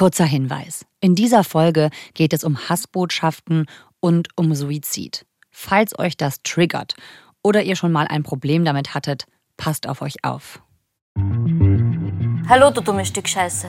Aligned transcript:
Kurzer 0.00 0.24
Hinweis. 0.24 0.86
In 1.00 1.14
dieser 1.14 1.44
Folge 1.44 1.90
geht 2.14 2.32
es 2.32 2.42
um 2.42 2.70
Hassbotschaften 2.70 3.66
und 4.00 4.28
um 4.34 4.54
Suizid. 4.54 5.26
Falls 5.50 5.98
euch 5.98 6.16
das 6.16 6.42
triggert 6.42 6.94
oder 7.42 7.62
ihr 7.64 7.76
schon 7.76 7.92
mal 7.92 8.08
ein 8.08 8.22
Problem 8.22 8.64
damit 8.64 8.94
hattet, 8.94 9.26
passt 9.58 9.86
auf 9.86 10.00
euch 10.00 10.24
auf. 10.24 10.62
Hallo, 12.48 12.70
du 12.70 12.80
dummes 12.80 13.08
Stück 13.08 13.28
Scheiße. 13.28 13.68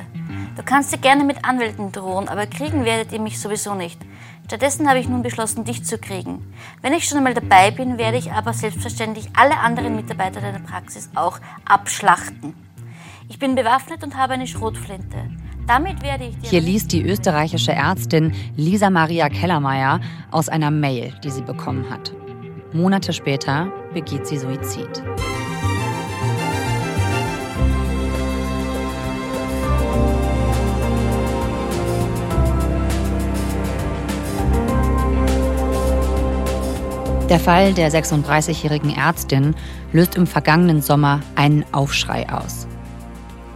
Du 0.55 0.63
kannst 0.63 0.93
dir 0.93 0.99
gerne 0.99 1.25
mit 1.25 1.43
Anwälten 1.43 1.91
drohen, 1.91 2.29
aber 2.29 2.47
kriegen 2.47 2.85
werdet 2.85 3.11
ihr 3.11 3.19
mich 3.19 3.37
sowieso 3.37 3.75
nicht. 3.75 3.99
Stattdessen 4.45 4.87
habe 4.87 4.99
ich 4.99 5.09
nun 5.09 5.23
beschlossen, 5.23 5.65
dich 5.65 5.83
zu 5.83 5.97
kriegen. 5.97 6.53
Wenn 6.81 6.93
ich 6.93 7.03
schon 7.03 7.17
einmal 7.17 7.33
dabei 7.33 7.71
bin, 7.71 7.97
werde 7.97 8.17
ich 8.17 8.31
aber 8.31 8.53
selbstverständlich 8.53 9.27
alle 9.35 9.57
anderen 9.57 9.97
Mitarbeiter 9.97 10.39
deiner 10.39 10.59
Praxis 10.59 11.09
auch 11.13 11.39
abschlachten. 11.65 12.53
Ich 13.27 13.37
bin 13.37 13.55
bewaffnet 13.55 14.01
und 14.01 14.15
habe 14.15 14.35
eine 14.35 14.47
Schrotflinte. 14.47 15.29
Hier 16.43 16.61
liest 16.61 16.91
die 16.91 17.03
österreichische 17.03 17.71
Ärztin 17.71 18.33
Lisa 18.57 18.89
Maria 18.89 19.29
Kellermeier 19.29 20.01
aus 20.29 20.49
einer 20.49 20.71
Mail, 20.71 21.13
die 21.23 21.29
sie 21.29 21.43
bekommen 21.43 21.89
hat. 21.89 22.13
Monate 22.73 23.13
später 23.13 23.71
begeht 23.93 24.27
sie 24.27 24.37
Suizid. 24.37 25.03
Der 37.31 37.39
Fall 37.39 37.73
der 37.73 37.89
36-jährigen 37.89 38.93
Ärztin 38.93 39.55
löst 39.93 40.15
im 40.15 40.27
vergangenen 40.27 40.81
Sommer 40.81 41.21
einen 41.35 41.63
Aufschrei 41.71 42.27
aus. 42.29 42.67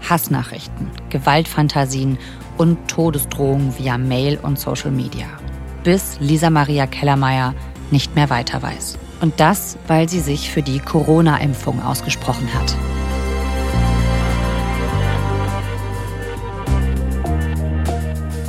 Hassnachrichten, 0.09 0.90
Gewaltfantasien 1.09 2.18
und 2.57 2.88
Todesdrohungen 2.88 3.77
via 3.77 3.98
Mail 3.98 4.40
und 4.41 4.60
Social 4.60 4.91
Media. 4.91 5.27
Bis 5.84 6.18
Lisa 6.20 6.49
Maria 6.49 6.88
Kellermeier 6.88 7.54
nicht 7.91 8.16
mehr 8.16 8.29
weiter 8.29 8.62
weiß. 8.62 8.98
Und 9.21 9.40
das, 9.40 9.77
weil 9.88 10.10
sie 10.10 10.20
sich 10.20 10.49
für 10.49 10.62
die 10.62 10.79
Corona-Impfung 10.79 11.82
ausgesprochen 11.82 12.54
hat. 12.54 12.76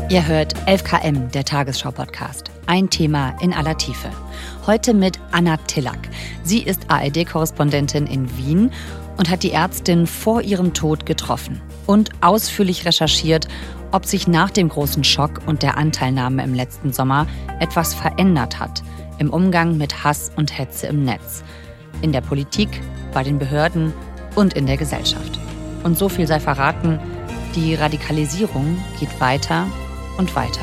Ihr 0.08 0.26
hört 0.26 0.54
11KM, 0.68 1.30
der 1.32 1.44
Tagesschau-Podcast. 1.44 2.50
Ein 2.66 2.90
Thema 2.90 3.36
in 3.40 3.52
aller 3.52 3.76
Tiefe. 3.76 4.08
Heute 4.64 4.94
mit 4.94 5.18
Anna 5.32 5.56
Tillack. 5.56 6.08
Sie 6.44 6.62
ist 6.62 6.88
ARD-Korrespondentin 6.88 8.06
in 8.06 8.36
Wien 8.36 8.70
und 9.16 9.30
hat 9.30 9.42
die 9.42 9.52
Ärztin 9.52 10.06
vor 10.06 10.42
ihrem 10.42 10.74
Tod 10.74 11.06
getroffen 11.06 11.60
und 11.86 12.10
ausführlich 12.20 12.84
recherchiert, 12.84 13.48
ob 13.92 14.04
sich 14.04 14.28
nach 14.28 14.50
dem 14.50 14.68
großen 14.68 15.04
Schock 15.04 15.42
und 15.46 15.62
der 15.62 15.76
Anteilnahme 15.76 16.42
im 16.42 16.54
letzten 16.54 16.92
Sommer 16.92 17.26
etwas 17.60 17.94
verändert 17.94 18.58
hat 18.58 18.82
im 19.18 19.30
Umgang 19.30 19.76
mit 19.76 20.04
Hass 20.04 20.30
und 20.36 20.58
Hetze 20.58 20.88
im 20.88 21.04
Netz, 21.04 21.42
in 22.02 22.12
der 22.12 22.20
Politik, 22.20 22.68
bei 23.14 23.22
den 23.22 23.38
Behörden 23.38 23.92
und 24.34 24.54
in 24.54 24.66
der 24.66 24.76
Gesellschaft. 24.76 25.38
Und 25.84 25.96
so 25.96 26.08
viel 26.08 26.26
sei 26.26 26.40
verraten, 26.40 26.98
die 27.54 27.74
Radikalisierung 27.74 28.76
geht 29.00 29.20
weiter 29.20 29.66
und 30.18 30.34
weiter. 30.36 30.60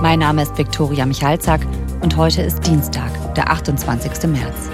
Mein 0.00 0.20
Name 0.20 0.42
ist 0.42 0.56
Viktoria 0.56 1.04
Michalzack 1.04 1.60
und 2.00 2.16
heute 2.16 2.42
ist 2.42 2.66
Dienstag, 2.66 3.10
der 3.34 3.50
28. 3.50 4.28
März. 4.30 4.70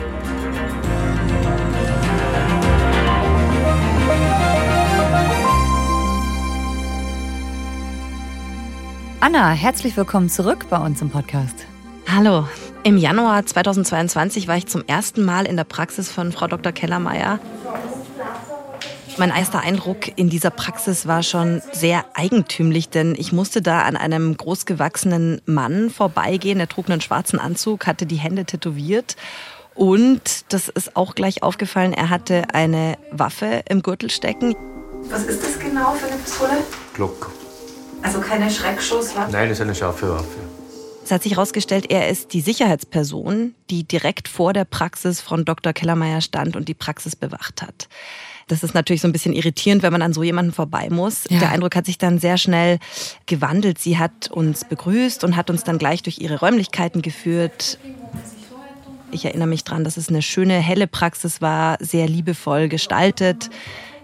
Anna, 9.21 9.51
herzlich 9.51 9.97
willkommen 9.97 10.29
zurück 10.29 10.67
bei 10.71 10.79
uns 10.79 11.03
im 11.03 11.11
Podcast. 11.11 11.67
Hallo. 12.07 12.47
Im 12.85 12.97
Januar 12.97 13.45
2022 13.45 14.47
war 14.47 14.57
ich 14.57 14.67
zum 14.67 14.85
ersten 14.87 15.25
Mal 15.25 15.47
in 15.47 15.57
der 15.57 15.65
Praxis 15.65 16.13
von 16.13 16.31
Frau 16.31 16.47
Dr. 16.47 16.71
Kellermeier. 16.71 17.41
Mein 19.19 19.31
erster 19.31 19.61
Eindruck 19.61 20.17
in 20.17 20.29
dieser 20.29 20.51
Praxis 20.51 21.07
war 21.07 21.23
schon 21.23 21.63
sehr 21.73 22.05
eigentümlich, 22.13 22.91
denn 22.91 23.15
ich 23.17 23.33
musste 23.33 23.63
da 23.63 23.83
an 23.83 23.97
einem 23.97 24.37
großgewachsenen 24.37 25.41
Mann 25.47 25.89
vorbeigehen. 25.89 26.61
Er 26.61 26.69
trug 26.69 26.91
einen 26.91 27.01
schwarzen 27.01 27.39
Anzug, 27.39 27.87
hatte 27.87 28.05
die 28.05 28.17
Hände 28.17 28.45
tätowiert 28.45 29.17
und 29.75 30.53
das 30.53 30.69
ist 30.69 30.97
auch 30.97 31.15
gleich 31.15 31.43
aufgefallen, 31.43 31.95
er 31.95 32.11
hatte 32.11 32.45
eine 32.53 32.99
Waffe 33.11 33.63
im 33.69 33.83
Gürtel 33.83 34.11
stecken. 34.11 34.55
Was 35.09 35.25
ist 35.25 35.43
das 35.43 35.59
genau 35.59 35.93
für 35.93 36.09
eine 36.09 36.17
Pistole? 36.17 36.59
Glock. 36.93 37.31
Also 38.03 38.21
keine 38.21 38.51
Schreckschusswaffe? 38.51 39.33
Nein, 39.33 39.49
das 39.49 39.59
ist 39.59 39.63
eine 39.63 39.75
scharfe 39.75 40.11
Waffe. 40.11 40.41
Es 41.05 41.11
hat 41.11 41.23
sich 41.23 41.33
herausgestellt, 41.33 41.91
er 41.91 42.09
ist 42.09 42.33
die 42.33 42.41
Sicherheitsperson, 42.41 43.55
die 43.71 43.85
direkt 43.85 44.29
vor 44.29 44.53
der 44.53 44.65
Praxis 44.65 45.21
von 45.21 45.45
Dr. 45.45 45.73
Kellermeier 45.73 46.21
stand 46.21 46.57
und 46.57 46.69
die 46.69 46.75
Praxis 46.75 47.15
bewacht 47.15 47.63
hat. 47.63 47.89
Das 48.49 48.63
ist 48.63 48.75
natürlich 48.75 49.03
so 49.03 49.09
ein 49.09 49.13
bisschen 49.13 49.33
irritierend, 49.33 49.83
wenn 49.83 49.93
man 49.93 50.03
an 50.03 50.13
so 50.13 50.23
jemanden 50.23 50.53
vorbei 50.53 50.89
muss. 50.89 51.25
Ja. 51.29 51.41
Der 51.41 51.51
Eindruck 51.51 51.75
hat 51.75 51.87
sich 51.87 51.99
dann 51.99 52.21
sehr 52.21 52.39
schnell 52.39 52.79
gewandelt. 53.27 53.79
Sie 53.79 53.99
hat 53.99 54.31
uns 54.31 54.65
begrüßt 54.65 55.25
und 55.25 55.37
hat 55.37 55.51
uns 55.51 55.65
dann 55.65 55.79
gleich 55.79 56.03
durch 56.03 56.19
ihre 56.19 56.39
Räumlichkeiten 56.39 57.03
geführt. 57.03 57.79
Ich 59.11 59.25
erinnere 59.25 59.49
mich 59.49 59.65
daran, 59.65 59.83
dass 59.83 59.97
es 59.97 60.09
eine 60.09 60.23
schöne, 60.23 60.59
helle 60.59 60.87
Praxis 60.87 61.41
war, 61.41 61.77
sehr 61.81 62.07
liebevoll 62.07 62.69
gestaltet. 62.69 63.51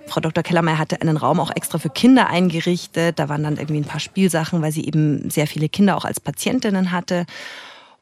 Frau 0.08 0.20
Dr. 0.20 0.42
Kellermeier 0.42 0.78
hatte 0.78 1.00
einen 1.00 1.16
Raum 1.16 1.38
auch 1.38 1.50
extra 1.54 1.78
für 1.78 1.90
Kinder 1.90 2.28
eingerichtet. 2.28 3.20
Da 3.20 3.28
waren 3.28 3.44
dann 3.44 3.56
irgendwie 3.56 3.80
ein 3.80 3.84
paar 3.84 4.00
Spielsachen, 4.00 4.60
weil 4.60 4.72
sie 4.72 4.84
eben 4.84 5.30
sehr 5.30 5.46
viele 5.46 5.68
Kinder 5.68 5.96
auch 5.96 6.04
als 6.04 6.18
Patientinnen 6.18 6.90
hatte. 6.90 7.26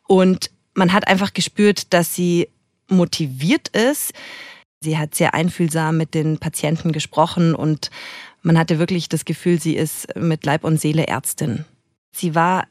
Und 0.06 0.50
man 0.72 0.94
hat 0.94 1.06
einfach 1.06 1.34
gespürt, 1.34 1.92
dass 1.92 2.14
sie 2.14 2.48
motiviert 2.88 3.68
ist. 3.68 4.12
Sie 4.82 4.96
hat 4.96 5.14
sehr 5.14 5.34
einfühlsam 5.34 5.98
mit 5.98 6.14
den 6.14 6.38
Patienten 6.38 6.92
gesprochen 6.92 7.54
und 7.54 7.90
man 8.42 8.58
hatte 8.58 8.78
wirklich 8.78 9.08
das 9.10 9.26
Gefühl, 9.26 9.60
sie 9.60 9.76
ist 9.76 10.16
mit 10.16 10.46
Leib 10.46 10.64
und 10.64 10.80
Seele 10.80 11.06
Ärztin. 11.06 11.66
Sie 12.12 12.34
war 12.34 12.66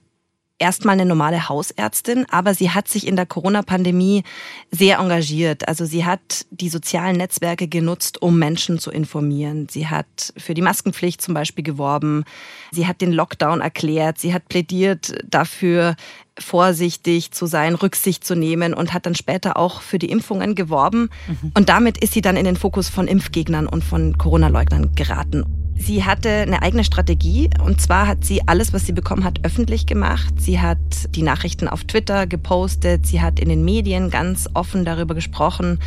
erstmal 0.60 0.94
eine 0.94 1.06
normale 1.06 1.50
Hausärztin, 1.50 2.26
aber 2.30 2.54
sie 2.54 2.70
hat 2.70 2.88
sich 2.88 3.08
in 3.08 3.16
der 3.16 3.26
Corona-Pandemie 3.26 4.24
sehr 4.72 5.00
engagiert. 5.00 5.68
Also 5.68 5.86
sie 5.86 6.06
hat 6.06 6.46
die 6.52 6.70
sozialen 6.70 7.18
Netzwerke 7.18 7.68
genutzt, 7.68 8.22
um 8.22 8.38
Menschen 8.38 8.78
zu 8.78 8.92
informieren. 8.92 9.68
Sie 9.70 9.88
hat 9.88 10.34
für 10.38 10.54
die 10.54 10.62
Maskenpflicht 10.62 11.22
zum 11.22 11.34
Beispiel 11.34 11.64
geworben. 11.64 12.26
Sie 12.72 12.86
hat 12.86 13.02
den 13.02 13.12
Lockdown 13.12 13.62
erklärt. 13.62 14.20
Sie 14.20 14.34
hat 14.34 14.48
plädiert 14.50 15.16
dafür, 15.24 15.96
vorsichtig 16.38 17.32
zu 17.32 17.46
sein, 17.46 17.76
Rücksicht 17.76 18.24
zu 18.24 18.36
nehmen 18.36 18.74
und 18.74 18.94
hat 18.94 19.06
dann 19.06 19.16
später 19.16 19.58
auch 19.58 19.82
für 19.82 20.00
die 20.00 20.10
Impfungen 20.10 20.56
geworben. 20.56 21.10
Mhm. 21.28 21.52
Und 21.54 21.70
damit 21.70 21.98
ist 21.98 22.14
sie 22.14 22.22
dann 22.22 22.38
in 22.38 22.46
den 22.46 22.56
Fokus 22.56 22.90
von 22.90 23.08
Impfgegnern 23.08 23.68
und 23.68 23.84
von 23.84 24.18
Corona-Leugnern 24.18 24.96
geraten. 24.96 25.59
Sie 25.80 26.04
hatte 26.04 26.30
eine 26.30 26.62
eigene 26.62 26.84
Strategie 26.84 27.50
und 27.64 27.82
zwar 27.82 28.06
hat 28.06 28.26
sie 28.26 28.48
alles, 28.48 28.74
was 28.74 28.86
sie 28.86 28.92
bekommen 28.92 29.24
hat, 29.24 29.40
öffentlich 29.44 29.86
gemacht. 29.86 30.34
Sie 30.38 30.60
hat 30.60 30.78
die 31.16 31.24
Nachrichten 31.24 31.68
auf 31.68 31.86
Twitter 31.86 32.28
gepostet, 32.28 33.06
sie 33.06 33.22
hat 33.22 33.40
in 33.40 33.50
den 33.50 33.64
Medien 33.64 34.10
ganz 34.10 34.50
offen 34.54 34.84
darüber 34.84 35.16
gesprochen 35.16 35.80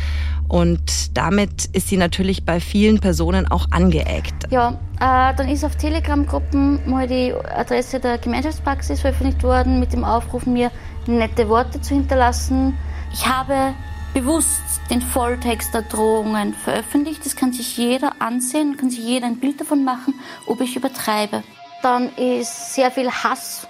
und 0.47 1.15
damit 1.17 1.65
ist 1.73 1.87
sie 1.87 1.97
natürlich 1.97 2.43
bei 2.43 2.59
vielen 2.59 2.99
Personen 2.99 3.47
auch 3.47 3.67
angeeckt. 3.71 4.51
Ja, 4.51 4.79
äh, 4.99 5.35
dann 5.35 5.47
ist 5.47 5.63
auf 5.63 5.75
Telegram-Gruppen 5.75 6.79
mal 6.89 7.07
die 7.07 7.33
Adresse 7.33 7.99
der 7.99 8.17
Gemeinschaftspraxis 8.17 9.01
veröffentlicht 9.01 9.43
worden 9.43 9.79
mit 9.79 9.93
dem 9.93 10.03
Aufruf, 10.03 10.45
mir 10.45 10.71
nette 11.05 11.47
Worte 11.49 11.81
zu 11.81 11.93
hinterlassen. 11.93 12.77
Ich 13.13 13.27
habe 13.27 13.73
bewusst 14.13 14.61
den 14.89 15.01
Volltext 15.01 15.73
der 15.73 15.81
Drohungen 15.81 16.53
veröffentlicht. 16.53 17.25
Das 17.25 17.35
kann 17.35 17.51
sich 17.51 17.77
jeder 17.77 18.13
ansehen, 18.19 18.77
kann 18.77 18.89
sich 18.89 18.99
jeder 18.99 19.27
ein 19.27 19.39
Bild 19.39 19.59
davon 19.59 19.83
machen, 19.83 20.13
ob 20.45 20.61
ich 20.61 20.75
übertreibe. 20.75 21.43
Dann 21.81 22.09
ist 22.15 22.75
sehr 22.75 22.91
viel 22.91 23.09
Hass, 23.09 23.67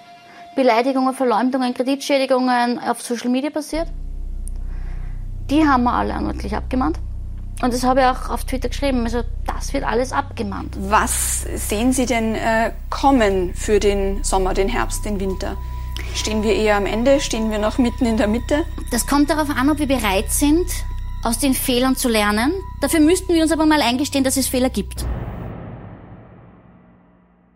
Beleidigungen, 0.56 1.14
Verleumdungen, 1.14 1.74
Kreditschädigungen 1.74 2.80
auf 2.80 3.02
Social 3.02 3.30
Media 3.30 3.50
passiert. 3.50 3.88
Die 5.50 5.68
haben 5.68 5.84
wir 5.84 5.94
alle 5.94 6.14
anwaltlich 6.14 6.56
abgemahnt. 6.56 7.00
Und 7.62 7.74
das 7.74 7.84
habe 7.84 8.02
ich 8.02 8.06
auch 8.06 8.30
auf 8.30 8.44
Twitter 8.44 8.70
geschrieben. 8.70 9.04
Also 9.04 9.22
das 9.46 9.74
wird 9.74 9.84
alles 9.84 10.12
abgemahnt. 10.12 10.76
Was 10.80 11.44
sehen 11.56 11.94
Sie 11.94 12.06
denn 12.06 12.36
äh, 12.36 12.72
kommen 12.90 13.54
für 13.54 13.80
den 13.80 14.24
Sommer, 14.24 14.54
den 14.54 14.68
Herbst, 14.68 15.06
den 15.06 15.20
Winter? 15.20 15.56
Stehen 16.16 16.44
wir 16.44 16.54
eher 16.54 16.78
am 16.78 16.86
Ende? 16.86 17.20
Stehen 17.20 17.52
wir 17.52 17.60
noch 17.60 17.78
mitten 17.78 18.06
in 18.06 18.18
der 18.18 18.28
Mitte? 18.28 18.66
Das 18.92 19.08
kommt 19.08 19.30
darauf 19.30 19.50
an, 19.50 19.70
ob 19.70 19.80
wir 19.80 19.88
bereit 19.88 20.32
sind, 20.32 20.68
aus 21.24 21.40
den 21.40 21.54
Fehlern 21.54 21.96
zu 21.96 22.10
lernen. 22.10 22.54
Dafür 22.82 23.00
müssten 23.00 23.34
wir 23.34 23.42
uns 23.42 23.52
aber 23.52 23.66
mal 23.66 23.82
eingestehen, 23.82 24.24
dass 24.24 24.38
es 24.38 24.48
Fehler 24.48 24.70
gibt. 24.70 25.06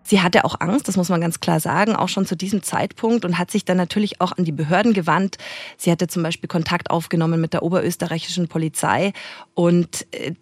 Sie 0.03 0.21
hatte 0.21 0.45
auch 0.45 0.61
Angst, 0.61 0.87
das 0.87 0.95
muss 0.95 1.09
man 1.09 1.19
ganz 1.19 1.41
klar 1.41 1.59
sagen, 1.59 1.93
auch 1.93 2.07
schon 2.07 2.25
zu 2.25 2.37
diesem 2.37 2.63
Zeitpunkt 2.63 3.25
und 3.25 3.37
hat 3.37 3.51
sich 3.51 3.65
dann 3.65 3.75
natürlich 3.75 4.21
auch 4.21 4.31
an 4.37 4.45
die 4.45 4.53
Behörden 4.53 4.93
gewandt. 4.93 5.37
Sie 5.75 5.91
hatte 5.91 6.07
zum 6.07 6.23
Beispiel 6.23 6.47
Kontakt 6.47 6.91
aufgenommen 6.91 7.41
mit 7.41 7.51
der 7.51 7.61
oberösterreichischen 7.61 8.47
Polizei 8.47 9.11
und 9.53 10.07
äh, 10.13 10.33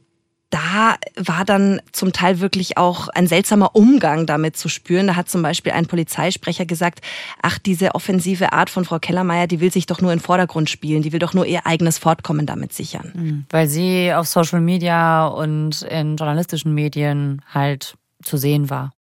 da 0.56 0.96
war 1.18 1.44
dann 1.44 1.82
zum 1.92 2.14
Teil 2.14 2.40
wirklich 2.40 2.78
auch 2.78 3.10
ein 3.10 3.28
seltsamer 3.28 3.76
Umgang 3.76 4.26
damit 4.26 4.56
zu 4.56 4.70
spüren. 4.70 5.08
Da 5.08 5.18
hat 5.18 5.28
zum 5.28 5.42
Beispiel 5.42 5.74
ein 5.74 5.86
Polizeisprecher 5.86 6.66
gesagt, 6.66 7.02
ach, 7.42 7.60
diese 7.60 7.94
offensive 7.94 8.54
Art 8.54 8.70
von 8.70 8.86
Frau 8.86 9.00
Kellermeier, 9.00 9.48
die 9.48 9.60
will 9.60 9.70
sich 9.70 9.86
doch 9.86 10.00
nur 10.00 10.14
in 10.14 10.22
Vordergrund 10.22 10.70
spielen, 10.70 11.02
die 11.02 11.12
will 11.12 11.20
doch 11.20 11.34
nur 11.34 11.46
ihr 11.46 11.68
eigenes 11.68 11.98
Fortkommen 11.98 12.46
damit 12.46 12.72
sichern. 12.72 13.12
Mhm. 13.14 13.46
Weil 13.50 13.68
sie 13.68 14.14
auf 14.14 14.28
Social 14.28 14.62
Media 14.62 15.28
und 15.28 15.82
in 15.82 16.16
journalistischen 16.16 16.74
Medien 16.74 17.42
halt 17.54 17.96
zu 18.24 18.38
sehen 18.38 18.70
war. 18.70 18.95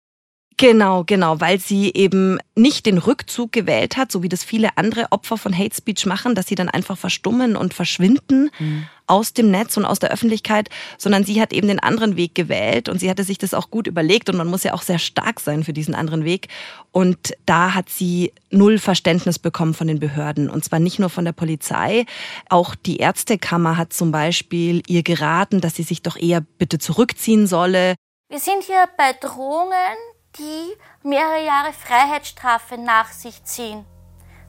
Genau, 0.62 1.02
genau, 1.02 1.40
weil 1.40 1.58
sie 1.58 1.90
eben 1.92 2.38
nicht 2.54 2.86
den 2.86 2.98
Rückzug 2.98 3.50
gewählt 3.50 3.96
hat, 3.96 4.12
so 4.12 4.22
wie 4.22 4.28
das 4.28 4.44
viele 4.44 4.68
andere 4.76 5.10
Opfer 5.10 5.36
von 5.36 5.58
Hate 5.58 5.74
Speech 5.74 6.06
machen, 6.06 6.36
dass 6.36 6.46
sie 6.46 6.54
dann 6.54 6.68
einfach 6.68 6.96
verstummen 6.96 7.56
und 7.56 7.74
verschwinden 7.74 8.48
mhm. 8.60 8.86
aus 9.08 9.32
dem 9.32 9.50
Netz 9.50 9.76
und 9.76 9.84
aus 9.84 9.98
der 9.98 10.12
Öffentlichkeit, 10.12 10.68
sondern 10.98 11.24
sie 11.24 11.40
hat 11.40 11.52
eben 11.52 11.66
den 11.66 11.80
anderen 11.80 12.14
Weg 12.14 12.36
gewählt 12.36 12.88
und 12.88 13.00
sie 13.00 13.10
hatte 13.10 13.24
sich 13.24 13.38
das 13.38 13.54
auch 13.54 13.70
gut 13.70 13.88
überlegt 13.88 14.30
und 14.30 14.36
man 14.36 14.46
muss 14.46 14.62
ja 14.62 14.72
auch 14.72 14.82
sehr 14.82 15.00
stark 15.00 15.40
sein 15.40 15.64
für 15.64 15.72
diesen 15.72 15.96
anderen 15.96 16.24
Weg. 16.24 16.46
Und 16.92 17.32
da 17.44 17.74
hat 17.74 17.88
sie 17.88 18.32
null 18.50 18.78
Verständnis 18.78 19.40
bekommen 19.40 19.74
von 19.74 19.88
den 19.88 19.98
Behörden 19.98 20.48
und 20.48 20.64
zwar 20.64 20.78
nicht 20.78 21.00
nur 21.00 21.10
von 21.10 21.24
der 21.24 21.32
Polizei, 21.32 22.06
auch 22.48 22.76
die 22.76 22.98
Ärztekammer 22.98 23.76
hat 23.76 23.92
zum 23.92 24.12
Beispiel 24.12 24.84
ihr 24.86 25.02
geraten, 25.02 25.60
dass 25.60 25.74
sie 25.74 25.82
sich 25.82 26.02
doch 26.02 26.16
eher 26.16 26.40
bitte 26.40 26.78
zurückziehen 26.78 27.48
solle. 27.48 27.96
Wir 28.28 28.38
sind 28.38 28.62
hier 28.62 28.88
bei 28.96 29.12
Drohungen 29.20 29.98
die 30.38 30.72
mehrere 31.02 31.44
Jahre 31.44 31.72
Freiheitsstrafe 31.72 32.78
nach 32.78 33.12
sich 33.12 33.44
ziehen. 33.44 33.84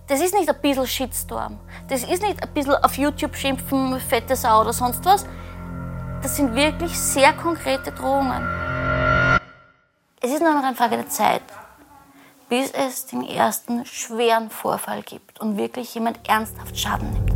Das 0.07 0.21
ist 0.21 0.33
nicht 0.33 0.49
ein 0.49 0.61
bisschen 0.61 0.87
Shitstorm. 0.87 1.59
Das 1.87 2.03
ist 2.03 2.21
nicht 2.21 2.41
ein 2.41 2.53
bisschen 2.53 2.75
auf 2.75 2.97
YouTube 2.97 3.35
schimpfen, 3.35 3.99
fette 3.99 4.35
Sau 4.35 4.61
oder 4.61 4.73
sonst 4.73 5.03
was. 5.05 5.25
Das 6.21 6.35
sind 6.35 6.55
wirklich 6.55 6.97
sehr 6.97 7.33
konkrete 7.33 7.91
Drohungen. 7.91 8.47
Es 10.21 10.31
ist 10.31 10.41
nur 10.41 10.53
noch 10.53 10.63
eine 10.63 10.75
Frage 10.75 10.95
der 10.95 11.09
Zeit, 11.09 11.43
bis 12.47 12.71
es 12.71 13.05
den 13.07 13.23
ersten 13.23 13.85
schweren 13.85 14.49
Vorfall 14.49 15.03
gibt 15.03 15.41
und 15.41 15.57
wirklich 15.57 15.93
jemand 15.95 16.29
ernsthaft 16.29 16.79
Schaden 16.79 17.11
nimmt. 17.11 17.33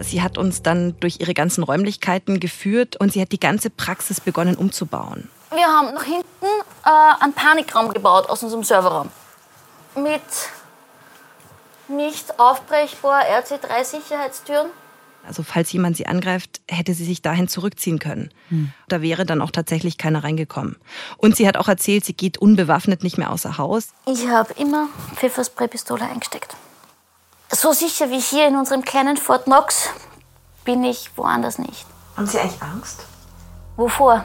Sie 0.00 0.22
hat 0.22 0.38
uns 0.38 0.62
dann 0.62 0.98
durch 1.00 1.20
ihre 1.20 1.34
ganzen 1.34 1.64
Räumlichkeiten 1.64 2.40
geführt 2.40 2.96
und 2.96 3.12
sie 3.12 3.20
hat 3.20 3.32
die 3.32 3.40
ganze 3.40 3.68
Praxis 3.68 4.20
begonnen 4.20 4.54
umzubauen. 4.54 5.28
Wir 5.50 5.66
haben 5.66 5.94
nach 5.94 6.04
hinten 6.04 6.46
äh, 6.84 7.22
einen 7.22 7.32
Panikraum 7.32 7.92
gebaut 7.92 8.28
aus 8.28 8.42
unserem 8.42 8.64
Serverraum. 8.64 9.10
Mit 9.94 10.22
nicht 11.88 12.38
aufbrechbar 12.38 13.22
RC3 13.22 13.84
Sicherheitstüren. 13.84 14.68
Also 15.26 15.42
falls 15.42 15.72
jemand 15.72 15.96
sie 15.96 16.06
angreift, 16.06 16.60
hätte 16.68 16.94
sie 16.94 17.04
sich 17.04 17.22
dahin 17.22 17.48
zurückziehen 17.48 17.98
können. 17.98 18.32
Hm. 18.48 18.72
Da 18.88 19.02
wäre 19.02 19.26
dann 19.26 19.42
auch 19.42 19.50
tatsächlich 19.50 19.98
keiner 19.98 20.24
reingekommen. 20.24 20.76
Und 21.16 21.36
sie 21.36 21.46
hat 21.46 21.56
auch 21.56 21.68
erzählt, 21.68 22.04
sie 22.04 22.14
geht 22.14 22.38
unbewaffnet 22.38 23.02
nicht 23.02 23.18
mehr 23.18 23.30
außer 23.30 23.58
Haus. 23.58 23.88
Ich 24.06 24.28
habe 24.28 24.52
immer 24.54 24.88
Pfefferspray-Pistole 25.16 26.04
eingesteckt. 26.04 26.56
So 27.50 27.72
sicher 27.72 28.10
wie 28.10 28.20
hier 28.20 28.46
in 28.46 28.56
unserem 28.56 28.82
kleinen 28.82 29.16
Fort 29.16 29.44
Knox 29.44 29.90
bin 30.64 30.84
ich 30.84 31.10
woanders 31.16 31.58
nicht. 31.58 31.86
Haben 32.16 32.26
Sie 32.26 32.38
eigentlich 32.38 32.62
Angst? 32.62 33.04
Wovor? 33.76 34.24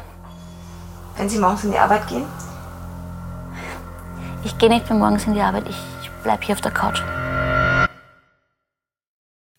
Wenn 1.18 1.30
Sie 1.30 1.40
morgens 1.40 1.64
in 1.64 1.72
die 1.72 1.78
Arbeit 1.78 2.08
gehen? 2.08 2.26
Ich 4.44 4.58
gehe 4.58 4.70
nicht 4.70 4.90
mehr 4.90 4.98
morgens 5.00 5.26
in 5.26 5.34
die 5.34 5.42
Arbeit, 5.42 5.70
ich 5.70 6.10
bleibe 6.24 6.44
hier 6.46 6.56
auf 6.56 6.62
der 6.62 6.72
Couch. 6.72 7.02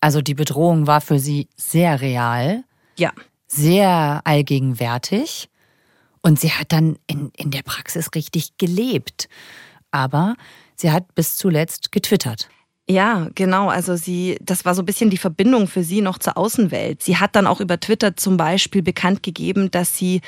Also 0.01 0.21
die 0.21 0.35
Bedrohung 0.35 0.85
war 0.85 1.01
für 1.01 1.17
Sie 1.17 1.49
sehr 1.55 2.01
real. 2.01 2.63
Ja. 2.97 3.11
Sehr 3.47 4.21
allgegenwärtig. 4.23 5.49
Und 6.21 6.39
sie 6.39 6.51
hat 6.51 6.71
dann 6.71 6.97
in, 7.07 7.31
in 7.37 7.51
der 7.51 7.61
Praxis 7.61 8.09
richtig 8.15 8.57
gelebt. 8.57 9.29
Aber 9.91 10.35
sie 10.75 10.91
hat 10.91 11.13
bis 11.15 11.37
zuletzt 11.37 11.91
getwittert. 11.91 12.49
Ja, 12.87 13.29
genau. 13.35 13.69
Also 13.69 13.95
sie, 13.95 14.37
das 14.41 14.65
war 14.65 14.75
so 14.75 14.81
ein 14.81 14.85
bisschen 14.85 15.09
die 15.09 15.17
Verbindung 15.17 15.67
für 15.67 15.83
sie 15.83 16.01
noch 16.01 16.17
zur 16.17 16.37
Außenwelt. 16.37 17.01
Sie 17.01 17.17
hat 17.17 17.35
dann 17.35 17.47
auch 17.47 17.59
über 17.59 17.79
Twitter 17.79 18.15
zum 18.15 18.37
Beispiel 18.37 18.81
bekannt 18.83 19.23
gegeben, 19.23 19.71
dass 19.71 19.97
sie 19.97 20.21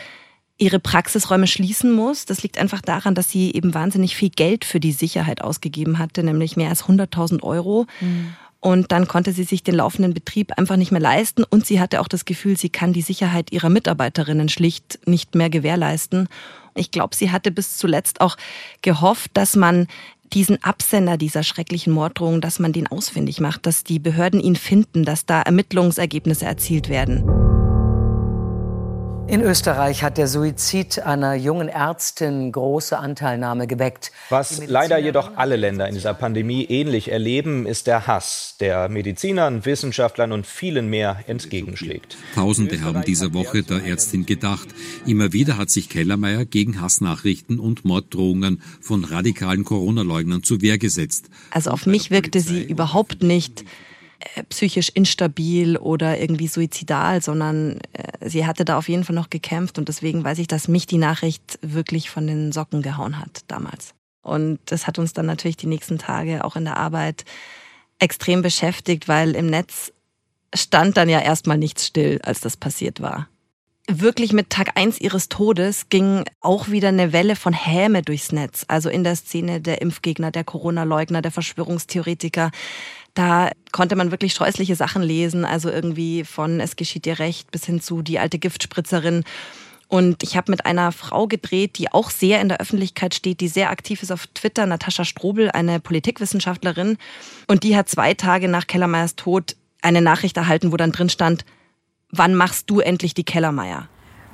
ihre 0.58 0.80
Praxisräume 0.80 1.48
schließen 1.48 1.92
muss. 1.92 2.26
Das 2.26 2.44
liegt 2.44 2.58
einfach 2.58 2.82
daran, 2.82 3.16
dass 3.16 3.30
sie 3.30 3.54
eben 3.54 3.74
wahnsinnig 3.74 4.16
viel 4.16 4.30
Geld 4.30 4.66
für 4.66 4.80
die 4.80 4.92
Sicherheit 4.92 5.42
ausgegeben 5.42 6.00
hatte, 6.00 6.24
nämlich 6.24 6.58
mehr 6.58 6.70
als 6.70 6.86
100.000 6.86 7.44
Euro. 7.44 7.86
Mhm. 8.02 8.36
Und 8.60 8.92
dann 8.92 9.08
konnte 9.08 9.34
sie 9.34 9.44
sich 9.44 9.64
den 9.64 9.76
laufenden 9.76 10.14
Betrieb 10.14 10.58
einfach 10.58 10.78
nicht 10.78 10.92
mehr 10.92 11.02
leisten. 11.02 11.44
Und 11.44 11.66
sie 11.66 11.80
hatte 11.80 12.02
auch 12.02 12.08
das 12.08 12.26
Gefühl, 12.26 12.58
sie 12.58 12.70
kann 12.70 12.92
die 12.92 13.04
Sicherheit 13.04 13.52
ihrer 13.52 13.70
Mitarbeiterinnen 13.70 14.50
schlicht 14.50 15.00
nicht 15.06 15.36
mehr 15.36 15.50
gewährleisten. 15.50 16.28
Ich 16.74 16.92
glaube, 16.92 17.16
sie 17.16 17.32
hatte 17.32 17.52
bis 17.52 17.78
zuletzt 17.78 18.20
auch 18.20 18.36
gehofft, 18.82 19.32
dass 19.36 19.56
man 19.56 19.88
diesen 20.34 20.62
Absender 20.64 21.18
dieser 21.18 21.44
schrecklichen 21.44 21.94
Morddrohung, 21.94 22.42
dass 22.42 22.60
man 22.60 22.74
den 22.74 22.88
ausfindig 22.88 23.40
macht, 23.40 23.66
dass 23.66 23.84
die 23.84 24.00
Behörden 24.00 24.40
ihn 24.40 24.56
finden, 24.56 25.06
dass 25.06 25.26
da 25.26 25.42
Ermittlungsergebnisse 25.42 26.46
erzielt 26.46 26.90
werden. 26.90 27.57
In 29.30 29.42
Österreich 29.42 30.04
hat 30.04 30.18
der 30.18 30.30
Suizid 30.30 31.00
einer 31.00 31.36
jungen 31.36 31.68
Ärztin 31.68 32.50
große 32.50 32.98
Anteilnahme 32.98 33.68
geweckt. 33.68 34.14
Was 34.30 34.66
leider 34.68 34.98
jedoch 34.98 35.36
alle 35.36 35.58
Länder 35.58 35.86
in 35.90 35.96
dieser 35.96 36.14
Pandemie 36.14 36.64
ähnlich 36.64 37.12
erleben, 37.12 37.66
ist 37.66 37.88
der 37.88 38.08
Hass, 38.08 38.56
der 38.62 38.88
Medizinern, 38.88 39.66
Wissenschaftlern 39.66 40.32
und 40.32 40.48
vielen 40.48 40.90
mehr 40.90 41.26
entgegenschlägt. 41.28 42.16
Tausende 42.36 42.80
haben 42.82 43.02
diese 43.06 43.34
Woche 43.34 43.64
der 43.64 43.84
Ärztin 43.84 44.26
gedacht. 44.26 44.70
Immer 45.06 45.34
wieder 45.34 45.58
hat 45.58 45.72
sich 45.72 45.90
Kellermeier 45.90 46.46
gegen 46.46 46.80
Hassnachrichten 46.80 47.60
und 47.60 47.84
Morddrohungen 47.84 48.62
von 48.80 49.04
radikalen 49.04 49.66
Corona-Leugnern 49.66 50.44
zur 50.44 50.62
Wehr 50.62 50.78
gesetzt. 50.78 51.30
Also 51.52 51.72
auf 51.72 51.86
mich 51.86 52.12
wirkte 52.12 52.40
sie 52.40 52.64
überhaupt 52.64 53.24
nicht 53.24 53.66
psychisch 54.50 54.90
instabil 54.90 55.78
oder 55.78 56.20
irgendwie 56.20 56.48
suizidal, 56.48 57.22
sondern 57.22 57.80
äh, 57.94 58.30
sie 58.30 58.46
hatte 58.46 58.66
da 58.66 58.78
auf 58.78 58.90
jeden 58.90 59.04
Fall 59.04 59.16
noch 59.16 59.30
gekämpft 59.30 59.78
und 59.78 59.88
deswegen 59.88 60.24
weiß 60.24 60.40
ich, 60.40 60.48
dass 60.48 60.68
mich 60.68 60.88
die 60.88 60.98
Nachricht 60.98 61.60
wirklich 61.62 62.10
von 62.10 62.28
den 62.28 62.52
Socken 62.52 62.82
gehauen 62.82 63.20
hat 63.20 63.42
damals. 63.48 63.94
Und 64.22 64.60
das 64.66 64.88
hat 64.88 65.00
uns 65.00 65.14
dann 65.14 65.26
natürlich 65.26 65.58
die 65.58 65.68
nächsten 65.68 65.98
Tage 65.98 66.44
auch 66.44 66.56
in 66.56 66.66
der 66.66 66.78
Arbeit 66.78 67.24
extrem 68.00 68.42
beschäftigt, 68.42 69.08
weil 69.08 69.36
im 69.36 69.48
Netz 69.48 69.94
stand 70.54 70.98
dann 70.98 71.10
ja 71.10 71.22
erstmal 71.22 71.58
nichts 71.58 71.88
still, 71.88 72.20
als 72.24 72.42
das 72.42 72.58
passiert 72.58 73.02
war. 73.02 73.28
Wirklich 73.90 74.34
mit 74.34 74.50
Tag 74.50 74.72
eins 74.76 75.00
ihres 75.00 75.30
Todes 75.30 75.88
ging 75.88 76.26
auch 76.42 76.68
wieder 76.68 76.90
eine 76.90 77.14
Welle 77.14 77.38
von 77.38 77.54
Häme 77.54 78.02
durchs 78.02 78.34
Netz. 78.34 78.66
Also 78.68 78.90
in 78.90 79.06
der 79.06 79.16
Szene 79.16 79.62
der 79.62 79.82
Impfgegner, 79.82 80.30
der 80.30 80.44
Corona-Leugner, 80.44 81.22
der 81.22 81.32
Verschwörungstheoretiker. 81.32 82.52
Da 83.18 83.50
konnte 83.72 83.96
man 83.96 84.12
wirklich 84.12 84.36
scheußliche 84.36 84.76
Sachen 84.76 85.02
lesen, 85.02 85.44
also 85.44 85.72
irgendwie 85.72 86.24
von 86.24 86.60
Es 86.60 86.76
geschieht 86.76 87.06
dir 87.06 87.18
recht 87.18 87.50
bis 87.50 87.66
hin 87.66 87.82
zu 87.82 88.04
die 88.04 88.20
alte 88.20 88.38
Giftspritzerin. 88.38 89.24
Und 89.88 90.22
ich 90.22 90.38
habe 90.38 90.52
mit 90.52 90.68
einer 90.68 90.92
Frau 90.92 91.26
gedreht, 91.26 91.80
die 91.80 91.92
auch 91.92 92.12
sehr 92.12 92.40
in 92.42 92.48
der 92.48 92.60
Öffentlichkeit 92.60 93.16
steht, 93.16 93.40
die 93.40 93.48
sehr 93.48 93.72
aktiv 93.72 94.04
ist 94.04 94.12
auf 94.12 94.28
Twitter, 94.28 94.68
Natascha 94.68 95.04
Strobel, 95.04 95.50
eine 95.50 95.80
Politikwissenschaftlerin. 95.80 97.00
Und 97.48 97.64
die 97.64 97.76
hat 97.76 97.90
zwei 97.90 98.14
Tage 98.14 98.48
nach 98.50 98.68
Kellermeyers 98.68 99.16
Tod 99.16 99.56
eine 99.82 100.04
Nachricht 100.04 100.38
erhalten, 100.38 100.72
wo 100.72 100.78
dann 100.78 100.92
drin 100.92 101.10
stand, 101.10 101.44
wann 102.12 102.36
machst 102.36 102.70
du 102.70 102.82
endlich 102.82 103.16
die 103.16 103.24
Kellermeier? 103.24 103.90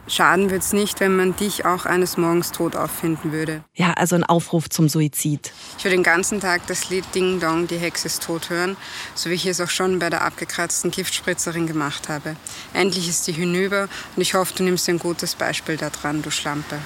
Schaden 0.07 0.50
wird 0.50 0.63
es 0.63 0.74
nicht, 0.74 1.00
wenn 1.00 1.15
man 1.15 1.36
dich 1.36 1.65
auch 1.65 1.86
eines 1.86 2.17
Morgens 2.17 2.51
tot 2.51 2.75
auffinden 2.75 3.31
würde. 3.31 3.63
Ja, 3.74 3.93
also 3.93 4.15
ein 4.15 4.24
Aufruf 4.24 4.69
zum 4.69 4.89
Suizid. 4.89 5.53
Ich 5.77 5.86
würde 5.86 5.95
den 5.95 6.03
ganzen 6.03 6.41
Tag 6.41 6.67
das 6.67 6.89
Lied 6.89 7.05
Ding 7.15 7.39
Dong, 7.39 7.67
die 7.67 7.77
Hexe 7.77 8.07
ist 8.07 8.24
tot 8.24 8.50
hören, 8.50 8.75
so 9.15 9.29
wie 9.29 9.36
ich 9.36 9.45
es 9.45 9.62
auch 9.62 9.69
schon 9.69 10.00
bei 10.00 10.10
der 10.10 10.24
abgekratzten 10.24 10.91
Giftspritzerin 10.91 11.67
gemacht 11.67 12.10
habe. 12.10 12.36
Endlich 12.74 13.07
ist 13.07 13.24
sie 13.24 13.31
hinüber 13.31 13.88
und 14.15 14.22
ich 14.22 14.33
hoffe, 14.33 14.53
du 14.55 14.63
nimmst 14.63 14.89
ein 14.89 15.00
gutes 15.00 15.36
Beispiel 15.36 15.77
daran, 15.77 16.22
du 16.22 16.31
Schlampe. 16.31 16.79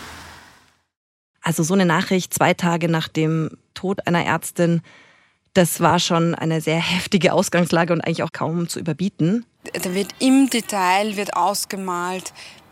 Also 1.41 1.63
so 1.63 1.73
eine 1.73 1.85
Nachricht 1.85 2.33
zwei 2.33 2.53
Tage 2.53 2.87
nach 2.87 3.07
dem 3.07 3.57
Tod 3.73 4.05
einer 4.05 4.23
Ärztin, 4.25 4.81
das 5.53 5.79
war 5.79 5.97
schon 5.97 6.35
eine 6.35 6.61
sehr 6.61 6.79
heftige 6.79 7.33
Ausgangslage 7.33 7.91
und 7.91 8.01
eigentlich 8.01 8.21
auch 8.21 8.31
kaum 8.31 8.69
zu 8.69 8.79
überbieten. 8.79 9.43
Da 9.73 9.93
wird 9.95 10.09
im 10.19 10.49
Detail 10.51 11.17
wird 11.17 11.35
ausgemalt, 11.35 12.31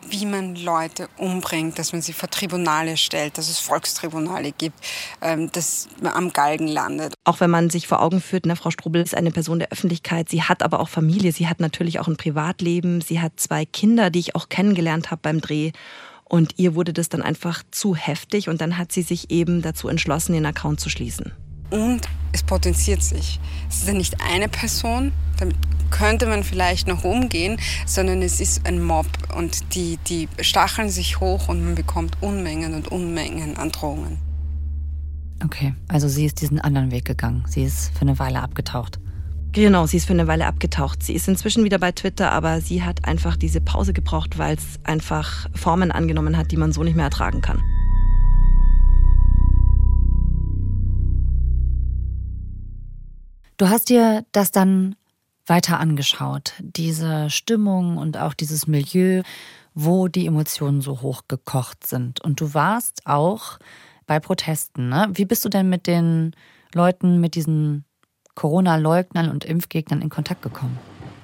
wie 0.10 0.26
man 0.26 0.56
Leute 0.56 1.08
umbringt, 1.18 1.80
dass 1.80 1.94
man 1.94 2.02
sie 2.02 2.14
vor 2.14 2.30
Tribunale 2.30 2.98
stellt, 2.98 3.38
dass 3.38 3.50
es 3.50 3.60
Volkstribunale 3.60 4.52
gibt, 4.52 4.78
ähm, 5.22 5.52
dass 5.52 5.88
man 6.02 6.14
am 6.14 6.34
Galgen 6.34 6.68
landet. 6.68 7.14
Auch 7.24 7.40
wenn 7.40 7.50
man 7.50 7.70
sich 7.70 7.88
vor 7.88 8.02
Augen 8.02 8.22
führt, 8.22 8.46
ne, 8.46 8.56
Frau 8.56 8.72
Strubel 8.72 9.02
ist 9.02 9.16
eine 9.16 9.32
Person 9.32 9.60
der 9.60 9.72
Öffentlichkeit, 9.72 10.30
sie 10.30 10.44
hat 10.44 10.64
aber 10.64 10.80
auch 10.80 10.90
Familie, 10.90 11.32
sie 11.32 11.48
hat 11.48 11.60
natürlich 11.60 12.00
auch 12.00 12.08
ein 12.08 12.18
Privatleben, 12.18 13.02
sie 13.02 13.20
hat 13.20 13.34
zwei 13.38 13.66
Kinder, 13.66 14.10
die 14.10 14.20
ich 14.20 14.36
auch 14.36 14.50
kennengelernt 14.50 15.12
habe 15.12 15.22
beim 15.22 15.42
Dreh. 15.42 15.72
Und 16.28 16.54
ihr 16.58 16.74
wurde 16.74 16.92
das 16.92 17.10
dann 17.10 17.22
einfach 17.22 17.62
zu 17.70 17.96
heftig 17.96 18.50
und 18.50 18.60
dann 18.60 18.78
hat 18.78 18.92
sie 18.92 19.04
sich 19.04 19.30
eben 19.30 19.62
dazu 19.62 19.88
entschlossen, 19.88 20.34
den 20.34 20.46
Account 20.46 20.80
zu 20.80 20.90
schließen. 20.90 21.34
Und 21.70 22.02
es 22.32 22.44
potenziert 22.44 23.04
sich. 23.04 23.40
Es 23.70 23.78
ist 23.78 23.88
ja 23.88 23.94
nicht 23.94 24.22
eine 24.22 24.50
Person, 24.50 25.12
damit 25.40 25.56
könnte 25.92 26.26
man 26.28 26.44
vielleicht 26.44 26.88
noch 26.88 27.04
umgehen, 27.04 27.58
sondern 27.86 28.22
es 28.22 28.40
ist 28.40 28.66
ein 28.66 28.84
Mob 28.84 29.08
und 29.36 29.76
die, 29.76 29.98
die 30.08 30.28
stacheln 30.42 30.90
sich 30.90 31.20
hoch 31.20 31.48
und 31.48 31.64
man 31.64 31.76
bekommt 31.76 32.18
Unmengen 32.22 32.74
und 32.74 32.88
Unmengen 32.90 33.58
an 33.58 33.72
Drohungen. 33.72 34.20
Okay, 35.44 35.76
also 35.88 36.08
sie 36.08 36.26
ist 36.26 36.42
diesen 36.42 36.60
anderen 36.60 36.92
Weg 36.92 37.06
gegangen. 37.06 37.44
Sie 37.48 37.64
ist 37.64 37.92
für 37.94 38.02
eine 38.02 38.18
Weile 38.20 38.42
abgetaucht. 38.42 39.00
Genau, 39.52 39.86
sie 39.86 39.98
ist 39.98 40.06
für 40.06 40.14
eine 40.14 40.28
Weile 40.28 40.48
abgetaucht. 40.48 41.04
Sie 41.04 41.14
ist 41.14 41.28
inzwischen 41.28 41.64
wieder 41.64 41.78
bei 41.78 41.92
Twitter, 41.92 42.32
aber 42.32 42.60
sie 42.60 42.84
hat 42.84 43.06
einfach 43.06 43.38
diese 43.38 43.62
Pause 43.62 43.94
gebraucht, 43.94 44.38
weil 44.38 44.56
es 44.56 44.80
einfach 44.84 45.48
Formen 45.54 45.92
angenommen 45.92 46.38
hat, 46.38 46.52
die 46.52 46.58
man 46.58 46.74
so 46.74 46.84
nicht 46.84 46.96
mehr 46.96 47.06
ertragen 47.06 47.42
kann. 47.42 47.62
Du 53.58 53.70
hast 53.70 53.90
dir 53.90 54.26
das 54.34 54.52
dann 54.52 54.96
weiter 55.48 55.80
angeschaut, 55.80 56.54
diese 56.60 57.30
Stimmung 57.30 57.98
und 57.98 58.18
auch 58.18 58.34
dieses 58.34 58.68
Milieu, 58.68 59.22
wo 59.74 60.08
die 60.08 60.26
Emotionen 60.26 60.82
so 60.82 61.02
hoch 61.02 61.24
gekocht 61.28 61.86
sind. 61.86 62.22
Und 62.22 62.42
du 62.42 62.54
warst 62.54 63.02
auch 63.06 63.60
bei 64.08 64.20
Protesten. 64.20 64.90
Ne? 64.90 65.10
Wie 65.14 65.26
bist 65.26 65.44
du 65.46 65.50
denn 65.50 65.70
mit 65.70 65.88
den 65.88 66.36
Leuten, 66.74 67.20
mit 67.20 67.36
diesen 67.36 67.86
Corona-Leugnern 68.36 69.30
und 69.30 69.46
Impfgegnern 69.46 70.02
in 70.02 70.10
Kontakt 70.10 70.42
gekommen? 70.42 70.78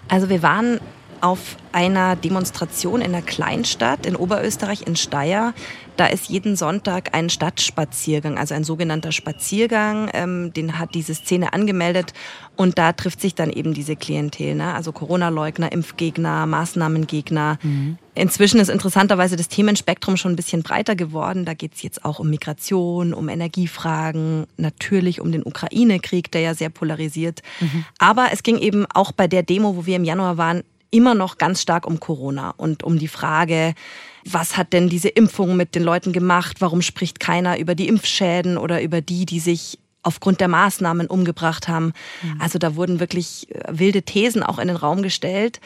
Also 0.07 0.29
wir 0.29 0.43
waren 0.43 0.79
auf 1.21 1.57
einer 1.71 2.15
Demonstration 2.15 3.01
in 3.01 3.13
einer 3.13 3.21
Kleinstadt 3.21 4.05
in 4.05 4.15
Oberösterreich 4.15 4.85
in 4.85 4.95
Steyr. 4.95 5.53
Da 5.97 6.07
ist 6.07 6.29
jeden 6.29 6.55
Sonntag 6.55 7.13
ein 7.13 7.29
Stadtspaziergang, 7.29 8.37
also 8.37 8.55
ein 8.55 8.63
sogenannter 8.63 9.11
Spaziergang. 9.11 10.09
Ähm, 10.13 10.51
den 10.53 10.79
hat 10.79 10.95
diese 10.95 11.13
Szene 11.13 11.53
angemeldet 11.53 12.13
und 12.55 12.77
da 12.77 12.93
trifft 12.93 13.21
sich 13.21 13.35
dann 13.35 13.49
eben 13.49 13.73
diese 13.73 13.95
Klientel, 13.95 14.55
ne? 14.55 14.73
also 14.73 14.91
Corona-Leugner, 14.91 15.71
Impfgegner, 15.71 16.45
Maßnahmengegner. 16.45 17.59
Mhm. 17.61 17.97
Inzwischen 18.13 18.59
ist 18.59 18.69
interessanterweise 18.69 19.35
das 19.35 19.47
Themenspektrum 19.47 20.17
schon 20.17 20.33
ein 20.33 20.35
bisschen 20.35 20.63
breiter 20.63 20.95
geworden. 20.95 21.45
Da 21.45 21.53
geht 21.53 21.75
es 21.75 21.81
jetzt 21.81 22.03
auch 22.03 22.19
um 22.19 22.29
Migration, 22.29 23.13
um 23.13 23.29
Energiefragen, 23.29 24.47
natürlich 24.57 25.21
um 25.21 25.31
den 25.31 25.43
Ukraine-Krieg, 25.45 26.31
der 26.31 26.41
ja 26.41 26.53
sehr 26.53 26.69
polarisiert. 26.69 27.41
Mhm. 27.59 27.85
Aber 27.99 28.27
es 28.31 28.43
ging 28.43 28.57
eben 28.57 28.85
auch 28.93 29.11
bei 29.11 29.27
der 29.27 29.43
Demo, 29.43 29.75
wo 29.75 29.85
wir 29.85 29.95
im 29.95 30.03
Januar 30.03 30.37
waren, 30.37 30.63
immer 30.91 31.15
noch 31.15 31.37
ganz 31.37 31.61
stark 31.61 31.87
um 31.87 31.99
Corona 31.99 32.51
und 32.51 32.83
um 32.83 32.99
die 32.99 33.07
Frage, 33.07 33.73
was 34.25 34.57
hat 34.57 34.73
denn 34.73 34.89
diese 34.89 35.09
Impfung 35.09 35.55
mit 35.55 35.73
den 35.73 35.83
Leuten 35.83 36.13
gemacht? 36.13 36.57
Warum 36.59 36.81
spricht 36.81 37.19
keiner 37.19 37.57
über 37.57 37.75
die 37.75 37.87
Impfschäden 37.87 38.57
oder 38.57 38.81
über 38.81 39.01
die, 39.01 39.25
die 39.25 39.39
sich 39.39 39.79
aufgrund 40.03 40.41
der 40.41 40.47
Maßnahmen 40.47 41.07
umgebracht 41.07 41.67
haben? 41.67 41.93
Mhm. 42.21 42.41
Also 42.41 42.59
da 42.59 42.75
wurden 42.75 42.99
wirklich 42.99 43.49
äh, 43.49 43.63
wilde 43.71 44.03
Thesen 44.03 44.43
auch 44.43 44.59
in 44.59 44.67
den 44.67 44.77
Raum 44.77 45.01
gestellt. 45.01 45.59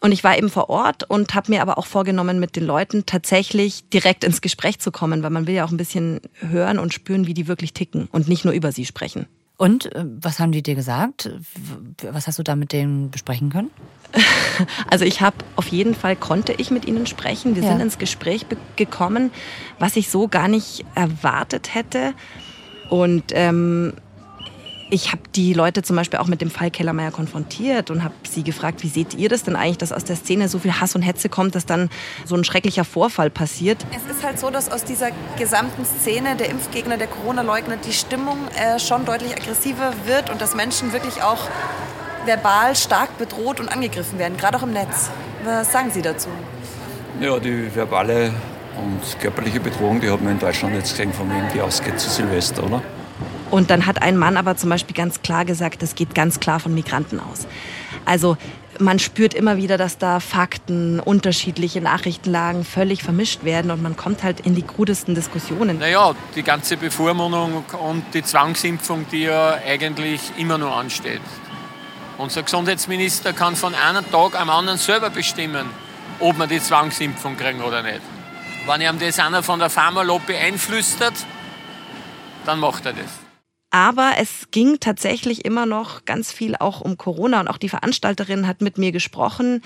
Und 0.00 0.12
ich 0.12 0.24
war 0.24 0.36
eben 0.36 0.48
vor 0.48 0.70
Ort 0.70 1.04
und 1.08 1.34
habe 1.34 1.52
mir 1.52 1.60
aber 1.60 1.76
auch 1.76 1.86
vorgenommen, 1.86 2.40
mit 2.40 2.56
den 2.56 2.64
Leuten 2.64 3.04
tatsächlich 3.04 3.88
direkt 3.90 4.24
ins 4.24 4.40
Gespräch 4.40 4.78
zu 4.78 4.90
kommen, 4.90 5.22
weil 5.22 5.30
man 5.30 5.46
will 5.46 5.54
ja 5.54 5.64
auch 5.64 5.70
ein 5.70 5.76
bisschen 5.76 6.20
hören 6.38 6.78
und 6.78 6.94
spüren, 6.94 7.26
wie 7.26 7.34
die 7.34 7.48
wirklich 7.48 7.74
ticken 7.74 8.08
und 8.10 8.26
nicht 8.26 8.46
nur 8.46 8.54
über 8.54 8.72
sie 8.72 8.86
sprechen. 8.86 9.26
Und 9.60 9.94
äh, 9.94 10.06
was 10.22 10.38
haben 10.38 10.52
die 10.52 10.62
dir 10.62 10.74
gesagt? 10.74 11.28
Was 12.02 12.26
hast 12.26 12.38
du 12.38 12.42
da 12.42 12.56
mit 12.56 12.72
denen 12.72 13.10
besprechen 13.10 13.50
können? 13.50 13.70
Also 14.90 15.06
ich 15.06 15.22
habe 15.22 15.36
auf 15.56 15.68
jeden 15.68 15.94
Fall 15.94 16.16
konnte 16.16 16.52
ich 16.52 16.70
mit 16.70 16.84
ihnen 16.84 17.06
sprechen. 17.06 17.56
Wir 17.56 17.62
ja. 17.62 17.70
sind 17.70 17.80
ins 17.80 17.96
Gespräch 17.96 18.44
gekommen, 18.76 19.30
was 19.78 19.96
ich 19.96 20.10
so 20.10 20.28
gar 20.28 20.48
nicht 20.48 20.84
erwartet 20.94 21.74
hätte. 21.74 22.12
Und 22.90 23.24
ähm, 23.30 23.94
ich 24.90 25.12
habe 25.12 25.22
die 25.34 25.52
Leute 25.52 25.82
zum 25.82 25.96
Beispiel 25.96 26.18
auch 26.18 26.26
mit 26.26 26.40
dem 26.40 26.50
Fall 26.50 26.70
Kellermeier 26.70 27.12
konfrontiert 27.12 27.90
und 27.90 28.02
habe 28.02 28.14
sie 28.28 28.42
gefragt, 28.42 28.82
wie 28.82 28.88
seht 28.88 29.14
ihr 29.14 29.28
das 29.28 29.44
denn 29.44 29.56
eigentlich, 29.56 29.78
dass 29.78 29.92
aus 29.92 30.04
der 30.04 30.16
Szene 30.16 30.48
so 30.48 30.58
viel 30.58 30.80
Hass 30.80 30.94
und 30.94 31.02
Hetze 31.02 31.28
kommt, 31.28 31.54
dass 31.54 31.64
dann 31.64 31.88
so 32.24 32.34
ein 32.34 32.44
schrecklicher 32.44 32.84
Vorfall 32.84 33.30
passiert? 33.30 33.78
Es 33.96 34.10
ist 34.10 34.24
halt 34.24 34.38
so, 34.38 34.50
dass 34.50 34.70
aus 34.70 34.84
dieser 34.84 35.10
gesamten 35.38 35.84
Szene 35.84 36.36
der 36.36 36.50
Impfgegner, 36.50 36.96
der 36.96 37.06
Corona-Leugner 37.06 37.76
die 37.76 37.92
Stimmung 37.92 38.38
äh, 38.56 38.78
schon 38.78 39.04
deutlich 39.04 39.32
aggressiver 39.32 39.92
wird 40.06 40.28
und 40.30 40.40
dass 40.40 40.54
Menschen 40.54 40.92
wirklich 40.92 41.22
auch 41.22 41.48
verbal 42.26 42.74
stark 42.74 43.16
bedroht 43.16 43.60
und 43.60 43.68
angegriffen 43.68 44.18
werden, 44.18 44.36
gerade 44.36 44.58
auch 44.58 44.62
im 44.64 44.72
Netz. 44.72 45.10
Was 45.44 45.72
sagen 45.72 45.90
Sie 45.90 46.02
dazu? 46.02 46.28
Ja, 47.20 47.38
die 47.38 47.74
verbale 47.74 48.32
und 48.76 49.20
körperliche 49.20 49.60
Bedrohung, 49.60 50.00
die 50.00 50.10
haben 50.10 50.24
wir 50.24 50.32
in 50.32 50.38
Deutschland 50.38 50.74
jetzt 50.74 50.90
gesehen, 50.90 51.12
von 51.12 51.30
wem 51.30 51.44
die 51.54 51.60
ausgeht 51.60 51.98
zu 51.98 52.10
Silvester, 52.10 52.64
oder? 52.64 52.82
Und 53.50 53.70
dann 53.70 53.86
hat 53.86 54.02
ein 54.02 54.16
Mann 54.16 54.36
aber 54.36 54.56
zum 54.56 54.70
Beispiel 54.70 54.94
ganz 54.94 55.22
klar 55.22 55.44
gesagt, 55.44 55.82
das 55.82 55.94
geht 55.94 56.14
ganz 56.14 56.40
klar 56.40 56.60
von 56.60 56.72
Migranten 56.74 57.20
aus. 57.20 57.46
Also 58.04 58.36
man 58.78 58.98
spürt 58.98 59.34
immer 59.34 59.56
wieder, 59.56 59.76
dass 59.76 59.98
da 59.98 60.20
Fakten, 60.20 61.00
unterschiedliche 61.00 61.80
Nachrichtenlagen 61.80 62.64
völlig 62.64 63.02
vermischt 63.02 63.44
werden 63.44 63.70
und 63.70 63.82
man 63.82 63.96
kommt 63.96 64.22
halt 64.22 64.40
in 64.40 64.54
die 64.54 64.62
krudesten 64.62 65.14
Diskussionen. 65.14 65.78
Naja, 65.78 66.14
die 66.34 66.42
ganze 66.42 66.76
Bevormundung 66.76 67.64
und 67.82 68.04
die 68.14 68.22
Zwangsimpfung, 68.22 69.06
die 69.10 69.22
ja 69.24 69.58
eigentlich 69.66 70.20
immer 70.38 70.56
nur 70.56 70.74
ansteht. 70.74 71.20
Unser 72.18 72.42
Gesundheitsminister 72.42 73.32
kann 73.32 73.56
von 73.56 73.74
einem 73.74 74.08
Tag 74.10 74.38
am 74.38 74.50
anderen 74.50 74.78
selber 74.78 75.10
bestimmen, 75.10 75.66
ob 76.18 76.38
wir 76.38 76.46
die 76.46 76.60
Zwangsimpfung 76.60 77.36
kriegen 77.36 77.62
oder 77.62 77.82
nicht. 77.82 78.02
Wenn 78.66 78.80
ihm 78.82 78.98
das 78.98 79.18
einer 79.18 79.42
von 79.42 79.58
der 79.58 79.70
Pharmalobby 79.70 80.36
einflüstert, 80.36 81.14
dann 82.44 82.60
macht 82.60 82.86
er 82.86 82.92
das. 82.92 83.29
Aber 83.70 84.14
es 84.18 84.48
ging 84.50 84.78
tatsächlich 84.80 85.44
immer 85.44 85.64
noch 85.64 86.04
ganz 86.04 86.32
viel 86.32 86.56
auch 86.56 86.80
um 86.80 86.96
Corona 86.96 87.40
und 87.40 87.48
auch 87.48 87.58
die 87.58 87.68
Veranstalterin 87.68 88.46
hat 88.46 88.60
mit 88.60 88.78
mir 88.78 88.90
gesprochen. 88.90 89.62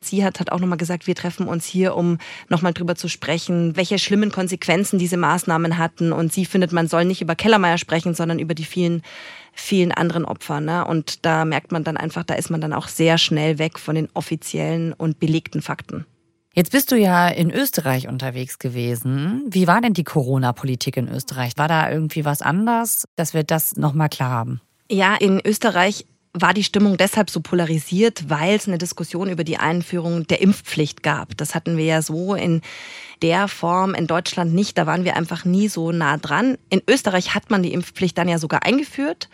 Sie 0.00 0.24
hat, 0.24 0.40
hat 0.40 0.52
auch 0.52 0.60
nochmal 0.60 0.78
gesagt, 0.78 1.06
wir 1.06 1.14
treffen 1.14 1.48
uns 1.48 1.64
hier, 1.64 1.96
um 1.96 2.18
nochmal 2.48 2.74
drüber 2.74 2.94
zu 2.96 3.08
sprechen, 3.08 3.76
welche 3.76 3.98
schlimmen 3.98 4.30
Konsequenzen 4.30 4.98
diese 4.98 5.16
Maßnahmen 5.16 5.78
hatten. 5.78 6.12
Und 6.12 6.32
sie 6.32 6.44
findet, 6.44 6.72
man 6.72 6.86
soll 6.86 7.06
nicht 7.06 7.22
über 7.22 7.34
Kellermeier 7.34 7.78
sprechen, 7.78 8.14
sondern 8.14 8.38
über 8.38 8.54
die 8.54 8.66
vielen 8.66 9.02
vielen 9.56 9.90
anderen 9.90 10.24
Opfern. 10.24 10.66
Ne? 10.66 10.84
Und 10.84 11.24
da 11.24 11.44
merkt 11.44 11.72
man 11.72 11.82
dann 11.82 11.96
einfach, 11.96 12.24
da 12.24 12.34
ist 12.34 12.50
man 12.50 12.60
dann 12.60 12.72
auch 12.72 12.88
sehr 12.88 13.18
schnell 13.18 13.58
weg 13.58 13.78
von 13.78 13.94
den 13.94 14.08
offiziellen 14.14 14.92
und 14.92 15.18
belegten 15.18 15.62
Fakten. 15.62 16.06
Jetzt 16.58 16.72
bist 16.72 16.90
du 16.90 16.96
ja 16.96 17.28
in 17.28 17.50
Österreich 17.50 18.08
unterwegs 18.08 18.58
gewesen. 18.58 19.44
Wie 19.46 19.66
war 19.66 19.82
denn 19.82 19.92
die 19.92 20.04
Corona-Politik 20.04 20.96
in 20.96 21.06
Österreich? 21.06 21.52
War 21.56 21.68
da 21.68 21.90
irgendwie 21.90 22.24
was 22.24 22.40
anders, 22.40 23.04
dass 23.14 23.34
wir 23.34 23.44
das 23.44 23.76
nochmal 23.76 24.08
klar 24.08 24.30
haben? 24.30 24.62
Ja, 24.90 25.16
in 25.16 25.38
Österreich 25.44 26.06
war 26.32 26.54
die 26.54 26.64
Stimmung 26.64 26.96
deshalb 26.96 27.28
so 27.28 27.40
polarisiert, 27.40 28.30
weil 28.30 28.56
es 28.56 28.66
eine 28.66 28.78
Diskussion 28.78 29.28
über 29.28 29.44
die 29.44 29.58
Einführung 29.58 30.26
der 30.26 30.40
Impfpflicht 30.40 31.02
gab. 31.02 31.36
Das 31.36 31.54
hatten 31.54 31.76
wir 31.76 31.84
ja 31.84 32.00
so 32.00 32.34
in 32.34 32.62
der 33.20 33.48
Form 33.48 33.92
in 33.92 34.06
Deutschland 34.06 34.54
nicht. 34.54 34.78
Da 34.78 34.86
waren 34.86 35.04
wir 35.04 35.14
einfach 35.14 35.44
nie 35.44 35.68
so 35.68 35.92
nah 35.92 36.16
dran. 36.16 36.56
In 36.70 36.80
Österreich 36.88 37.34
hat 37.34 37.50
man 37.50 37.62
die 37.62 37.74
Impfpflicht 37.74 38.16
dann 38.16 38.28
ja 38.28 38.38
sogar 38.38 38.62
eingeführt. 38.64 39.28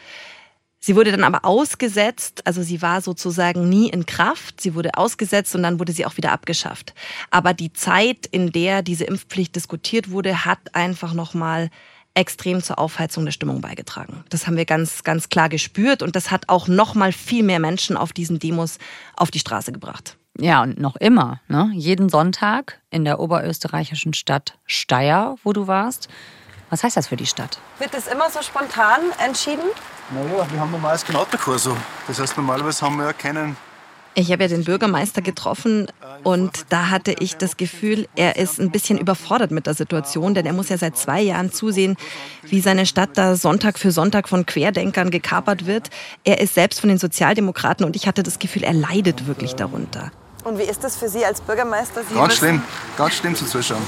Sie 0.84 0.96
wurde 0.96 1.12
dann 1.12 1.22
aber 1.22 1.44
ausgesetzt, 1.44 2.42
also 2.44 2.60
sie 2.60 2.82
war 2.82 3.02
sozusagen 3.02 3.68
nie 3.68 3.88
in 3.88 4.04
Kraft. 4.04 4.60
Sie 4.60 4.74
wurde 4.74 4.90
ausgesetzt 4.94 5.54
und 5.54 5.62
dann 5.62 5.78
wurde 5.78 5.92
sie 5.92 6.04
auch 6.04 6.16
wieder 6.16 6.32
abgeschafft. 6.32 6.92
Aber 7.30 7.54
die 7.54 7.72
Zeit, 7.72 8.26
in 8.26 8.50
der 8.50 8.82
diese 8.82 9.04
Impfpflicht 9.04 9.54
diskutiert 9.54 10.10
wurde, 10.10 10.44
hat 10.44 10.74
einfach 10.74 11.14
nochmal 11.14 11.70
extrem 12.14 12.64
zur 12.64 12.80
Aufheizung 12.80 13.24
der 13.24 13.30
Stimmung 13.30 13.60
beigetragen. 13.60 14.24
Das 14.28 14.48
haben 14.48 14.56
wir 14.56 14.64
ganz, 14.64 15.04
ganz 15.04 15.28
klar 15.28 15.48
gespürt 15.48 16.02
und 16.02 16.16
das 16.16 16.32
hat 16.32 16.48
auch 16.48 16.66
noch 16.66 16.96
mal 16.96 17.12
viel 17.12 17.44
mehr 17.44 17.60
Menschen 17.60 17.96
auf 17.96 18.12
diesen 18.12 18.40
Demos 18.40 18.78
auf 19.16 19.30
die 19.30 19.38
Straße 19.38 19.70
gebracht. 19.70 20.16
Ja, 20.36 20.64
und 20.64 20.80
noch 20.80 20.96
immer, 20.96 21.40
ne? 21.46 21.70
jeden 21.74 22.08
Sonntag 22.08 22.80
in 22.90 23.04
der 23.04 23.20
oberösterreichischen 23.20 24.14
Stadt 24.14 24.58
Steyr, 24.66 25.36
wo 25.44 25.52
du 25.52 25.68
warst. 25.68 26.08
Was 26.72 26.82
heißt 26.82 26.96
das 26.96 27.08
für 27.08 27.16
die 27.16 27.26
Stadt? 27.26 27.58
Wird 27.78 27.92
das 27.92 28.06
immer 28.06 28.30
so 28.30 28.40
spontan 28.40 29.00
entschieden? 29.22 29.64
Naja, 30.10 30.46
wir 30.50 30.58
haben 30.58 30.70
normales 30.70 31.04
Genauperkurs. 31.04 31.68
Das 32.08 32.18
heißt, 32.18 32.34
normalerweise 32.38 32.86
haben 32.86 32.96
wir 32.96 33.04
ja 33.04 33.12
keinen 33.12 33.58
ich 34.14 34.30
habe 34.30 34.42
ja 34.42 34.48
den 34.48 34.64
Bürgermeister 34.64 35.22
getroffen 35.22 35.88
und 36.22 36.66
da 36.68 36.90
hatte 36.90 37.14
ich 37.18 37.38
das 37.38 37.56
Gefühl, 37.56 38.06
er 38.14 38.36
ist 38.36 38.60
ein 38.60 38.70
bisschen 38.70 38.98
überfordert 38.98 39.50
mit 39.50 39.66
der 39.66 39.72
Situation, 39.72 40.34
denn 40.34 40.44
er 40.44 40.52
muss 40.52 40.68
ja 40.68 40.76
seit 40.76 40.98
zwei 40.98 41.22
Jahren 41.22 41.50
zusehen, 41.50 41.96
wie 42.42 42.60
seine 42.60 42.84
Stadt 42.84 43.10
da 43.14 43.36
Sonntag 43.36 43.78
für 43.78 43.90
Sonntag 43.90 44.28
von 44.28 44.44
Querdenkern 44.44 45.10
gekapert 45.10 45.64
wird. 45.64 45.88
Er 46.24 46.42
ist 46.42 46.54
selbst 46.54 46.80
von 46.80 46.90
den 46.90 46.98
Sozialdemokraten 46.98 47.86
und 47.86 47.96
ich 47.96 48.06
hatte 48.06 48.22
das 48.22 48.38
Gefühl, 48.38 48.64
er 48.64 48.74
leidet 48.74 49.26
wirklich 49.26 49.54
darunter. 49.54 50.10
Und 50.44 50.58
wie 50.58 50.64
ist 50.64 50.84
das 50.84 50.96
für 50.96 51.08
Sie 51.08 51.24
als 51.24 51.40
Bürgermeister? 51.40 52.02
Sie 52.06 52.14
ganz 52.14 52.36
schlimm, 52.36 52.62
ganz 52.98 53.14
schlimm 53.14 53.34
zu 53.34 53.46
zuschauen. 53.46 53.82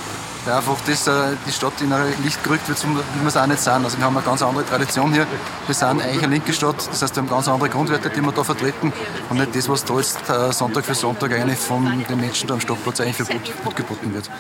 Ja, 0.47 0.59
einfach 0.59 0.79
das, 0.87 1.07
äh, 1.07 1.37
die 1.47 1.53
Stadt 1.53 1.81
in 1.81 1.91
ein 1.91 2.23
Licht 2.23 2.45
gerückt 2.45 2.69
wird, 2.69 2.79
wie 2.85 3.21
wir 3.21 3.29
es 3.29 3.37
auch 3.37 3.47
nicht 3.47 3.61
sind. 3.61 3.83
Also 3.83 3.97
wir 3.97 4.05
haben 4.05 4.17
eine 4.17 4.27
ganz 4.27 4.43
andere 4.43 4.67
Tradition 4.67 5.11
hier. 5.11 5.27
Wir 5.67 5.75
sind 5.75 6.03
eigentlich 6.03 6.23
eine 6.23 6.35
linke 6.35 6.53
Stadt, 6.53 6.77
das 6.77 7.01
heißt, 7.01 7.17
wir 7.17 7.23
haben 7.23 7.31
ganz 7.31 7.49
andere 7.49 7.71
Grundwerte, 7.71 8.11
die 8.11 8.21
wir 8.21 8.31
da 8.31 8.45
vertreten 8.45 8.93
und 9.31 9.39
nicht 9.39 9.57
das, 9.57 9.71
was 9.71 9.87
da 9.87 9.97
jetzt 9.97 10.29
äh, 10.29 10.53
Sonntag 10.53 10.85
für 10.85 10.95
Sonntag 10.95 11.33
eigentlich 11.33 11.59
von 11.59 12.05
den 12.07 12.21
Menschen 12.21 12.47
da 12.47 12.55
am 12.55 12.61
Stadtplatz 12.61 13.01
eigentlich 13.01 13.17
für 13.17 13.25
gut 13.65 13.75
geboten 13.75 14.13
wird. 14.13 14.31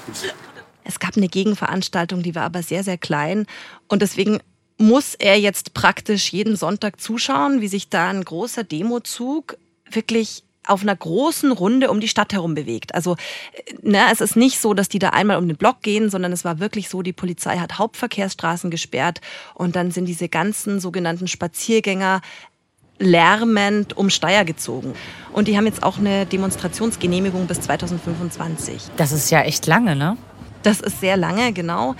Es 0.84 0.98
gab 0.98 1.16
eine 1.16 1.28
Gegenveranstaltung, 1.28 2.22
die 2.22 2.34
war 2.34 2.42
aber 2.42 2.62
sehr, 2.62 2.84
sehr 2.84 2.98
klein 2.98 3.46
und 3.88 4.02
deswegen 4.02 4.40
muss 4.76 5.14
er 5.14 5.40
jetzt 5.40 5.72
praktisch 5.72 6.32
jeden 6.32 6.56
Sonntag 6.56 7.00
zuschauen, 7.00 7.62
wie 7.62 7.68
sich 7.68 7.88
da 7.88 8.10
ein 8.10 8.24
großer 8.24 8.64
Demozug 8.64 9.56
wirklich 9.90 10.44
auf 10.66 10.82
einer 10.82 10.96
großen 10.96 11.52
Runde 11.52 11.90
um 11.90 12.00
die 12.00 12.08
Stadt 12.08 12.32
herum 12.32 12.54
bewegt. 12.54 12.94
Also 12.94 13.16
ne, 13.82 14.00
es 14.12 14.20
ist 14.20 14.36
nicht 14.36 14.60
so, 14.60 14.74
dass 14.74 14.88
die 14.88 14.98
da 14.98 15.10
einmal 15.10 15.36
um 15.38 15.46
den 15.46 15.56
Block 15.56 15.82
gehen, 15.82 16.10
sondern 16.10 16.32
es 16.32 16.44
war 16.44 16.60
wirklich 16.60 16.88
so, 16.88 17.02
die 17.02 17.12
Polizei 17.12 17.58
hat 17.58 17.78
Hauptverkehrsstraßen 17.78 18.70
gesperrt 18.70 19.20
und 19.54 19.76
dann 19.76 19.90
sind 19.90 20.06
diese 20.06 20.28
ganzen 20.28 20.80
sogenannten 20.80 21.28
Spaziergänger 21.28 22.20
lärmend 22.98 23.96
um 23.96 24.08
Steier 24.10 24.44
gezogen. 24.44 24.94
Und 25.32 25.48
die 25.48 25.56
haben 25.56 25.66
jetzt 25.66 25.82
auch 25.82 25.98
eine 25.98 26.26
Demonstrationsgenehmigung 26.26 27.46
bis 27.46 27.60
2025. 27.62 28.82
Das 28.96 29.12
ist 29.12 29.30
ja 29.30 29.42
echt 29.42 29.66
lange, 29.66 29.96
ne? 29.96 30.16
Das 30.62 30.80
ist 30.80 31.00
sehr 31.00 31.16
lange, 31.16 31.52
genau. 31.52 31.94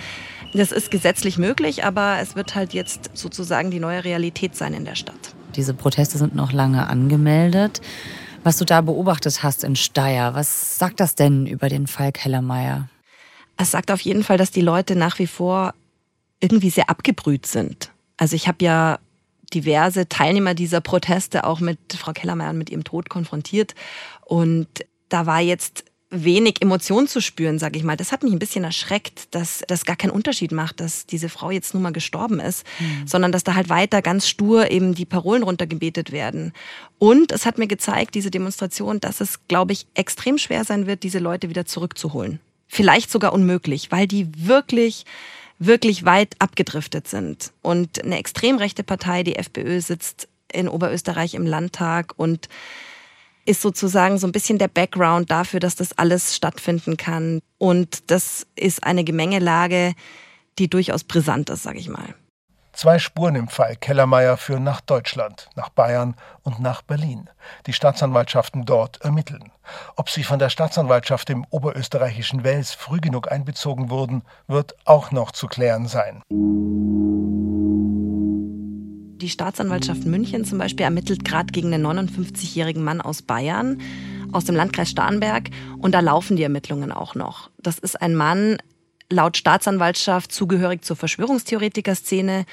Das 0.55 0.71
ist 0.71 0.91
gesetzlich 0.91 1.37
möglich, 1.37 1.85
aber 1.85 2.19
es 2.21 2.37
wird 2.37 2.55
halt 2.55 2.75
jetzt 2.75 3.11
sozusagen 3.15 3.73
die 3.73 3.81
neue 3.81 4.05
Realität 4.05 4.55
sein 4.57 4.73
in 4.73 4.85
der 4.85 4.95
Stadt. 4.95 5.35
Diese 5.57 5.75
Proteste 5.75 6.17
sind 6.17 6.35
noch 6.35 6.53
lange 6.53 6.87
angemeldet. 6.87 7.81
Was 8.45 8.59
du 8.59 8.67
da 8.67 8.83
beobachtet 8.83 9.43
hast 9.43 9.65
in 9.65 9.75
Steyr, 9.75 10.35
was 10.35 10.79
sagt 10.79 11.01
das 11.01 11.15
denn 11.15 11.47
über 11.47 11.71
den 11.71 11.87
Fall 11.87 12.13
Kellermeier? 12.13 12.91
Es 13.57 13.71
sagt 13.71 13.91
auf 13.91 14.03
jeden 14.03 14.23
Fall, 14.23 14.37
dass 14.37 14.51
die 14.51 14.61
Leute 14.61 14.97
nach 14.97 15.19
wie 15.19 15.27
vor 15.27 15.73
irgendwie 16.41 16.69
sehr 16.69 16.91
abgebrüht 16.91 17.47
sind. 17.47 17.91
Also 18.19 18.37
ich 18.37 18.47
habe 18.47 18.63
ja 18.63 18.99
diverse 19.55 20.11
Teilnehmer 20.11 20.53
dieser 20.53 20.83
Proteste 20.83 21.45
auch 21.45 21.61
mit 21.61 21.79
Frau 21.95 22.13
Kellermeier 22.13 22.51
und 22.51 22.59
mit 22.59 22.69
ihrem 22.69 22.85
Tod 22.85 23.09
konfrontiert. 23.09 23.75
Und 24.27 24.69
da 25.09 25.25
war 25.25 25.41
jetzt 25.41 25.87
wenig 26.15 26.63
Emotion 26.63 27.09
zu 27.09 27.21
spüren, 27.21 27.59
sage 27.59 27.79
ich 27.79 27.85
mal. 27.85 27.97
Das 27.97 28.13
hat 28.13 28.23
mich 28.23 28.33
ein 28.33 28.39
bisschen 28.39 28.65
erschreckt, 28.65 29.35
dass 29.35 29.63
das 29.67 29.85
gar 29.85 29.97
keinen 29.97 30.11
Unterschied 30.11 30.53
macht, 30.53 30.81
dass 30.81 31.07
diese 31.07 31.29
Frau 31.29 31.51
jetzt 31.51 31.75
nun 31.75 31.83
mal 31.83 31.93
gestorben 31.93 32.41
ist, 32.41 32.65
mhm. 32.79 33.07
sondern 33.07 33.33
dass 33.33 33.45
da 33.45 33.55
halt 33.55 33.69
weiter 33.69 34.03
ganz 34.03 34.29
stur 34.29 34.71
eben 34.71 34.95
die 34.95 35.07
Parolen 35.07 35.43
runtergebetet 35.43 36.13
werden. 36.13 36.53
Und 36.99 37.33
es 37.33 37.47
hat 37.47 37.59
mir 37.59 37.67
gezeigt, 37.67 38.15
diese 38.15 38.31
Demonstration, 38.31 39.01
dass 39.01 39.21
es, 39.21 39.47
glaube 39.49 39.73
ich, 39.73 39.87
extrem 39.95 40.39
schwer 40.39 40.65
sein 40.65 40.87
wird, 40.87 41.03
diese 41.03 41.19
Leute 41.19 41.49
wieder 41.49 41.67
zurückzuholen. 41.67 42.41
Vielleicht 42.69 43.11
sogar 43.11 43.33
unmöglich, 43.33 43.91
weil 43.91 44.07
die 44.07 44.29
wirklich 44.37 45.05
wirklich 45.59 46.05
weit 46.05 46.35
abgedriftet 46.41 47.09
sind. 47.09 47.53
Und 47.63 48.03
eine 48.03 48.19
extrem 48.19 48.57
rechte 48.57 48.83
Partei, 48.83 49.23
die 49.23 49.37
FPÖ, 49.37 49.81
sitzt 49.81 50.29
in 50.53 50.69
Oberösterreich 50.69 51.35
im 51.35 51.47
Landtag 51.47 52.15
und 52.17 52.49
ist 53.45 53.61
sozusagen 53.61 54.19
so 54.19 54.27
ein 54.27 54.33
bisschen 54.33 54.59
der 54.59 54.69
Background 54.69 55.31
dafür, 55.31 55.61
dass 55.61 55.77
das 55.77 55.97
alles 55.97 56.35
stattfinden 56.35 56.97
kann. 56.97 57.41
Und 57.59 58.11
das 58.11 58.47
ist 58.57 58.85
eine 58.85 59.05
Gemengelage, 59.05 59.95
die 60.59 60.69
durchaus 60.69 61.05
brisant 61.05 61.51
ist, 61.51 61.63
sage 61.63 61.79
ich 61.79 61.89
mal. 61.89 62.15
Zwei 62.75 62.99
Spuren 62.99 63.37
im 63.37 63.47
Fall 63.47 63.77
Kellermeier 63.77 64.37
führen 64.37 64.65
nach 64.65 64.81
Deutschland, 64.81 65.49
nach 65.55 65.69
Bayern 65.69 66.17
und 66.43 66.59
nach 66.59 66.83
Berlin. 66.83 67.31
Die 67.67 67.73
Staatsanwaltschaften 67.73 68.65
dort 68.65 69.01
ermitteln. 69.03 69.53
Ob 69.95 70.11
sie 70.11 70.25
von 70.25 70.41
der 70.41 70.49
Staatsanwaltschaft 70.49 71.31
im 71.31 71.47
oberösterreichischen 71.51 72.43
Wels 72.43 72.73
früh 72.73 72.99
genug 72.99 73.31
einbezogen 73.31 73.91
wurden, 73.91 74.23
wird 74.49 74.75
auch 74.87 75.13
noch 75.13 75.31
zu 75.31 75.47
klären 75.47 75.87
sein. 75.87 76.23
Die 79.25 79.31
Staatsanwaltschaft 79.31 80.05
München 80.05 80.45
zum 80.45 80.59
Beispiel 80.59 80.85
ermittelt 80.85 81.25
gerade 81.25 81.51
gegen 81.51 81.73
einen 81.73 81.87
59-jährigen 81.87 82.85
Mann 82.85 83.01
aus 83.01 83.23
Bayern, 83.23 83.81
aus 84.33 84.45
dem 84.45 84.55
Landkreis 84.55 84.91
Starnberg. 84.91 85.49
Und 85.79 85.93
da 85.93 86.01
laufen 86.01 86.37
die 86.37 86.43
Ermittlungen 86.43 86.93
auch 86.93 87.15
noch. 87.15 87.49
Das 87.57 87.79
ist 87.79 88.03
ein 88.03 88.17
Mann, 88.17 88.59
laut 89.09 89.39
Staatsanwaltschaft 89.39 90.31
zugehörig 90.31 90.85
zur 90.85 90.97
Verschwörungstheoretiker-Szene. 90.97 92.45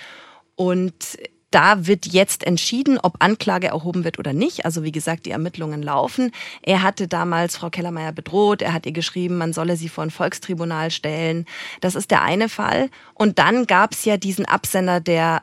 Und 0.55 1.17
da 1.49 1.87
wird 1.87 2.05
jetzt 2.05 2.47
entschieden, 2.47 2.97
ob 2.97 3.15
Anklage 3.19 3.67
erhoben 3.67 4.05
wird 4.05 4.17
oder 4.17 4.31
nicht. 4.31 4.63
Also 4.63 4.85
wie 4.85 4.93
gesagt, 4.93 5.25
die 5.25 5.31
Ermittlungen 5.31 5.83
laufen. 5.83 6.31
Er 6.61 6.83
hatte 6.83 7.09
damals 7.09 7.57
Frau 7.57 7.69
Kellermeier 7.69 8.13
bedroht. 8.13 8.61
Er 8.61 8.71
hat 8.71 8.85
ihr 8.85 8.93
geschrieben, 8.93 9.37
man 9.37 9.51
solle 9.51 9.75
sie 9.75 9.89
vor 9.89 10.05
ein 10.05 10.09
Volkstribunal 10.09 10.89
stellen. 10.89 11.45
Das 11.81 11.95
ist 11.95 12.11
der 12.11 12.21
eine 12.21 12.47
Fall. 12.47 12.89
Und 13.13 13.39
dann 13.39 13.67
gab 13.67 13.91
es 13.91 14.05
ja 14.05 14.15
diesen 14.15 14.45
Absender 14.45 15.01
der 15.01 15.41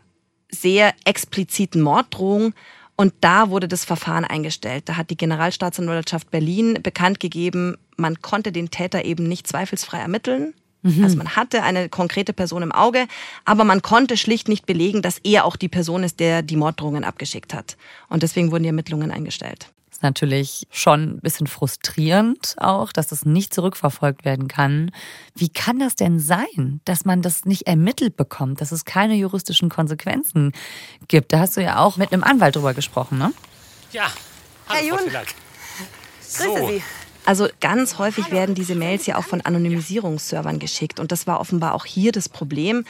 sehr 0.50 0.94
expliziten 1.04 1.82
Morddrohung. 1.82 2.54
Und 2.96 3.14
da 3.20 3.50
wurde 3.50 3.68
das 3.68 3.84
Verfahren 3.84 4.24
eingestellt. 4.24 4.88
Da 4.88 4.96
hat 4.96 5.10
die 5.10 5.16
Generalstaatsanwaltschaft 5.16 6.30
Berlin 6.30 6.80
bekannt 6.82 7.20
gegeben, 7.20 7.76
man 7.96 8.22
konnte 8.22 8.52
den 8.52 8.70
Täter 8.70 9.04
eben 9.04 9.28
nicht 9.28 9.46
zweifelsfrei 9.46 9.98
ermitteln. 9.98 10.54
Mhm. 10.82 11.04
Also 11.04 11.16
man 11.16 11.36
hatte 11.36 11.62
eine 11.62 11.88
konkrete 11.88 12.32
Person 12.32 12.62
im 12.62 12.72
Auge, 12.72 13.06
aber 13.44 13.64
man 13.64 13.82
konnte 13.82 14.16
schlicht 14.16 14.48
nicht 14.48 14.66
belegen, 14.66 15.02
dass 15.02 15.18
er 15.18 15.44
auch 15.44 15.56
die 15.56 15.68
Person 15.68 16.04
ist, 16.04 16.20
der 16.20 16.42
die 16.42 16.56
Morddrohungen 16.56 17.04
abgeschickt 17.04 17.52
hat. 17.54 17.76
Und 18.08 18.22
deswegen 18.22 18.50
wurden 18.52 18.62
die 18.62 18.68
Ermittlungen 18.68 19.10
eingestellt. 19.10 19.72
Ist 19.98 20.04
natürlich 20.04 20.68
schon 20.70 21.16
ein 21.16 21.20
bisschen 21.22 21.48
frustrierend 21.48 22.54
auch, 22.58 22.92
dass 22.92 23.08
das 23.08 23.24
nicht 23.24 23.52
zurückverfolgt 23.52 24.24
werden 24.24 24.46
kann. 24.46 24.92
Wie 25.34 25.48
kann 25.48 25.80
das 25.80 25.96
denn 25.96 26.20
sein, 26.20 26.80
dass 26.84 27.04
man 27.04 27.20
das 27.20 27.46
nicht 27.46 27.66
ermittelt 27.66 28.16
bekommt, 28.16 28.60
dass 28.60 28.70
es 28.70 28.84
keine 28.84 29.16
juristischen 29.16 29.68
Konsequenzen 29.68 30.52
gibt? 31.08 31.32
Da 31.32 31.40
hast 31.40 31.56
du 31.56 31.64
ja 31.64 31.80
auch 31.80 31.96
mit 31.96 32.12
einem 32.12 32.22
Anwalt 32.22 32.54
drüber 32.54 32.74
gesprochen, 32.74 33.18
ne? 33.18 33.32
Ja, 33.90 34.06
Herr 34.68 34.84
Jun. 34.84 35.00
Grüße 35.00 36.66
Sie. 36.68 36.82
Also 37.24 37.48
ganz 37.60 37.98
häufig 37.98 38.30
werden 38.30 38.54
diese 38.54 38.76
Mails 38.76 39.04
ja 39.06 39.18
auch 39.18 39.24
von 39.24 39.40
Anonymisierungsservern 39.40 40.60
geschickt 40.60 41.00
und 41.00 41.10
das 41.10 41.26
war 41.26 41.40
offenbar 41.40 41.74
auch 41.74 41.84
hier 41.84 42.12
das 42.12 42.28
Problem. 42.28 42.84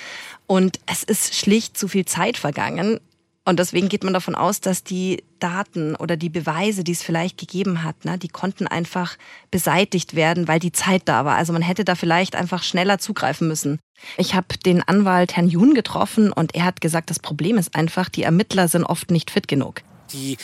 Und 0.47 0.79
es 0.85 1.05
ist 1.05 1.35
schlicht 1.35 1.79
zu 1.79 1.89
viel 1.89 2.05
Zeit 2.05 2.37
vergangen. 2.37 3.01
Und 3.49 3.59
deswegen 3.59 3.89
geht 3.89 4.05
man 4.05 4.13
davon 4.13 4.35
aus, 4.35 4.61
dass 4.61 4.85
die 4.85 5.25
Daten 5.39 5.97
oder 5.97 6.19
die 6.19 6.29
Beweise, 6.29 6.85
die 6.85 6.93
es 6.93 7.03
vielleicht 7.03 7.39
gegeben 7.39 7.83
hat, 7.83 8.05
ne, 8.05 8.19
die 8.19 8.29
konnten 8.29 8.67
einfach 8.67 9.17
beseitigt 9.51 10.15
werden, 10.15 10.49
weil 10.49 10.59
die 10.59 10.71
Zeit 10.71 11.05
da 11.07 11.25
war. 11.25 11.37
Also 11.37 11.55
man 11.55 11.63
hätte 11.63 11.83
da 11.83 11.95
vielleicht 11.95 12.37
einfach 12.37 12.63
schneller 12.63 12.99
zugreifen 12.99 13.49
müssen. 13.49 13.79
Ich 14.19 14.35
habe 14.35 14.59
den 14.59 14.83
Anwalt 14.83 15.35
Herrn 15.35 15.49
Jun 15.49 15.73
getroffen 15.73 16.31
und 16.31 16.55
er 16.55 16.67
hat 16.67 16.83
gesagt, 16.83 17.09
das 17.09 17.21
Problem 17.21 17.57
ist 17.57 17.75
einfach, 17.75 18.11
die 18.11 18.23
Ermittler 18.23 18.69
sind 18.69 18.85
oft 18.85 19.11
nicht 19.11 19.31
fit 19.31 19.49
genug. 19.49 19.81
Die 20.13 20.37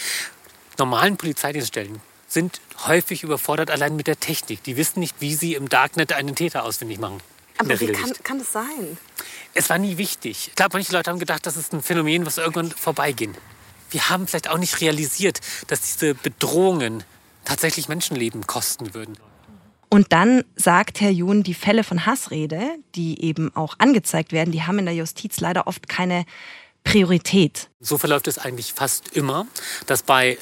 normalen 0.78 1.18
Polizeidienststellen 1.18 2.00
sind 2.26 2.62
häufig 2.86 3.22
überfordert 3.22 3.70
allein 3.70 3.96
mit 3.96 4.06
der 4.06 4.18
Technik. 4.18 4.62
Die 4.62 4.78
wissen 4.78 5.00
nicht, 5.00 5.16
wie 5.20 5.34
sie 5.34 5.52
im 5.52 5.68
Darknet 5.68 6.14
einen 6.14 6.34
Täter 6.34 6.64
ausfindig 6.64 6.98
machen. 6.98 7.20
Aber 7.58 7.80
wie 7.80 7.86
kann, 7.86 8.12
kann, 8.22 8.38
das 8.38 8.52
sein? 8.52 8.98
Es 9.54 9.70
war 9.70 9.78
nie 9.78 9.96
wichtig. 9.96 10.48
Ich 10.48 10.54
glaube, 10.54 10.70
manche 10.74 10.92
Leute 10.92 11.10
haben 11.10 11.18
gedacht, 11.18 11.46
das 11.46 11.56
ist 11.56 11.72
ein 11.72 11.82
Phänomen, 11.82 12.26
was 12.26 12.38
irgendwann 12.38 12.70
vorbeigehen. 12.70 13.34
Wir 13.90 14.08
haben 14.08 14.26
vielleicht 14.26 14.50
auch 14.50 14.58
nicht 14.58 14.80
realisiert, 14.80 15.40
dass 15.68 15.82
diese 15.82 16.14
Bedrohungen 16.14 17.04
tatsächlich 17.44 17.88
Menschenleben 17.88 18.46
kosten 18.46 18.94
würden. 18.94 19.16
Und 19.88 20.12
dann 20.12 20.42
sagt 20.56 21.00
Herr 21.00 21.10
Jun, 21.10 21.44
die 21.44 21.54
Fälle 21.54 21.84
von 21.84 22.04
Hassrede, 22.04 22.78
die 22.96 23.22
eben 23.22 23.54
auch 23.54 23.76
angezeigt 23.78 24.32
werden, 24.32 24.50
die 24.50 24.62
haben 24.62 24.80
in 24.80 24.86
der 24.86 24.94
Justiz 24.94 25.38
leider 25.38 25.68
oft 25.68 25.88
keine 25.88 26.24
Priorität. 26.82 27.70
So 27.80 27.96
verläuft 27.96 28.26
es 28.26 28.38
eigentlich 28.38 28.72
fast 28.72 29.16
immer, 29.16 29.46
dass 29.86 30.02
bei 30.02 30.36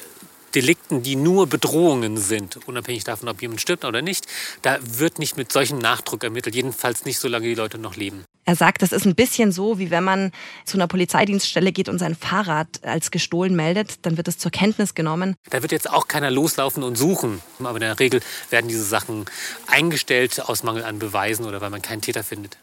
Delikten, 0.55 1.03
die 1.03 1.15
nur 1.15 1.47
Bedrohungen 1.47 2.17
sind, 2.17 2.59
unabhängig 2.67 3.03
davon, 3.03 3.29
ob 3.29 3.41
jemand 3.41 3.61
stirbt 3.61 3.85
oder 3.85 4.01
nicht, 4.01 4.27
da 4.61 4.77
wird 4.81 5.19
nicht 5.19 5.37
mit 5.37 5.51
solchem 5.51 5.79
Nachdruck 5.79 6.23
ermittelt, 6.23 6.55
jedenfalls 6.55 7.05
nicht, 7.05 7.19
solange 7.19 7.47
die 7.47 7.55
Leute 7.55 7.77
noch 7.77 7.95
leben. 7.95 8.23
Er 8.45 8.55
sagt, 8.55 8.81
das 8.81 8.91
ist 8.91 9.05
ein 9.05 9.15
bisschen 9.15 9.51
so, 9.53 9.79
wie 9.79 9.89
wenn 9.89 10.03
man 10.03 10.31
zu 10.65 10.77
einer 10.77 10.87
Polizeidienststelle 10.87 11.71
geht 11.71 11.87
und 11.87 11.97
sein 11.97 12.13
Fahrrad 12.13 12.83
als 12.83 13.09
gestohlen 13.09 13.55
meldet, 13.55 14.05
dann 14.05 14.17
wird 14.17 14.27
es 14.27 14.37
zur 14.37 14.51
Kenntnis 14.51 14.95
genommen. 14.95 15.35
Da 15.49 15.61
wird 15.61 15.71
jetzt 15.71 15.89
auch 15.89 16.09
keiner 16.09 16.29
loslaufen 16.29 16.83
und 16.83 16.97
suchen. 16.97 17.41
Aber 17.59 17.75
in 17.75 17.81
der 17.81 17.99
Regel 17.99 18.21
werden 18.49 18.67
diese 18.67 18.83
Sachen 18.83 19.25
eingestellt 19.67 20.41
aus 20.41 20.63
Mangel 20.63 20.83
an 20.83 20.99
Beweisen 20.99 21.45
oder 21.45 21.61
weil 21.61 21.69
man 21.69 21.81
keinen 21.81 22.01
Täter 22.01 22.23
findet. 22.23 22.57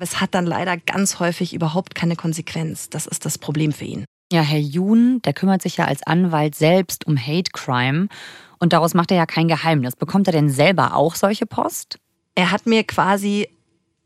Es 0.00 0.20
hat 0.20 0.34
dann 0.34 0.46
leider 0.46 0.76
ganz 0.78 1.20
häufig 1.20 1.52
überhaupt 1.52 1.94
keine 1.94 2.16
Konsequenz. 2.16 2.88
Das 2.88 3.06
ist 3.06 3.24
das 3.24 3.38
Problem 3.38 3.72
für 3.72 3.84
ihn. 3.84 4.04
Ja, 4.32 4.42
Herr 4.42 4.60
Jun, 4.60 5.20
der 5.22 5.32
kümmert 5.32 5.60
sich 5.60 5.76
ja 5.76 5.86
als 5.86 6.04
Anwalt 6.06 6.54
selbst 6.54 7.04
um 7.06 7.18
Hate 7.18 7.50
Crime 7.52 8.06
und 8.60 8.72
daraus 8.72 8.94
macht 8.94 9.10
er 9.10 9.16
ja 9.16 9.26
kein 9.26 9.48
Geheimnis. 9.48 9.96
Bekommt 9.96 10.28
er 10.28 10.32
denn 10.32 10.48
selber 10.48 10.94
auch 10.94 11.16
solche 11.16 11.46
Post? 11.46 11.98
Er 12.36 12.52
hat 12.52 12.64
mir 12.66 12.84
quasi 12.84 13.48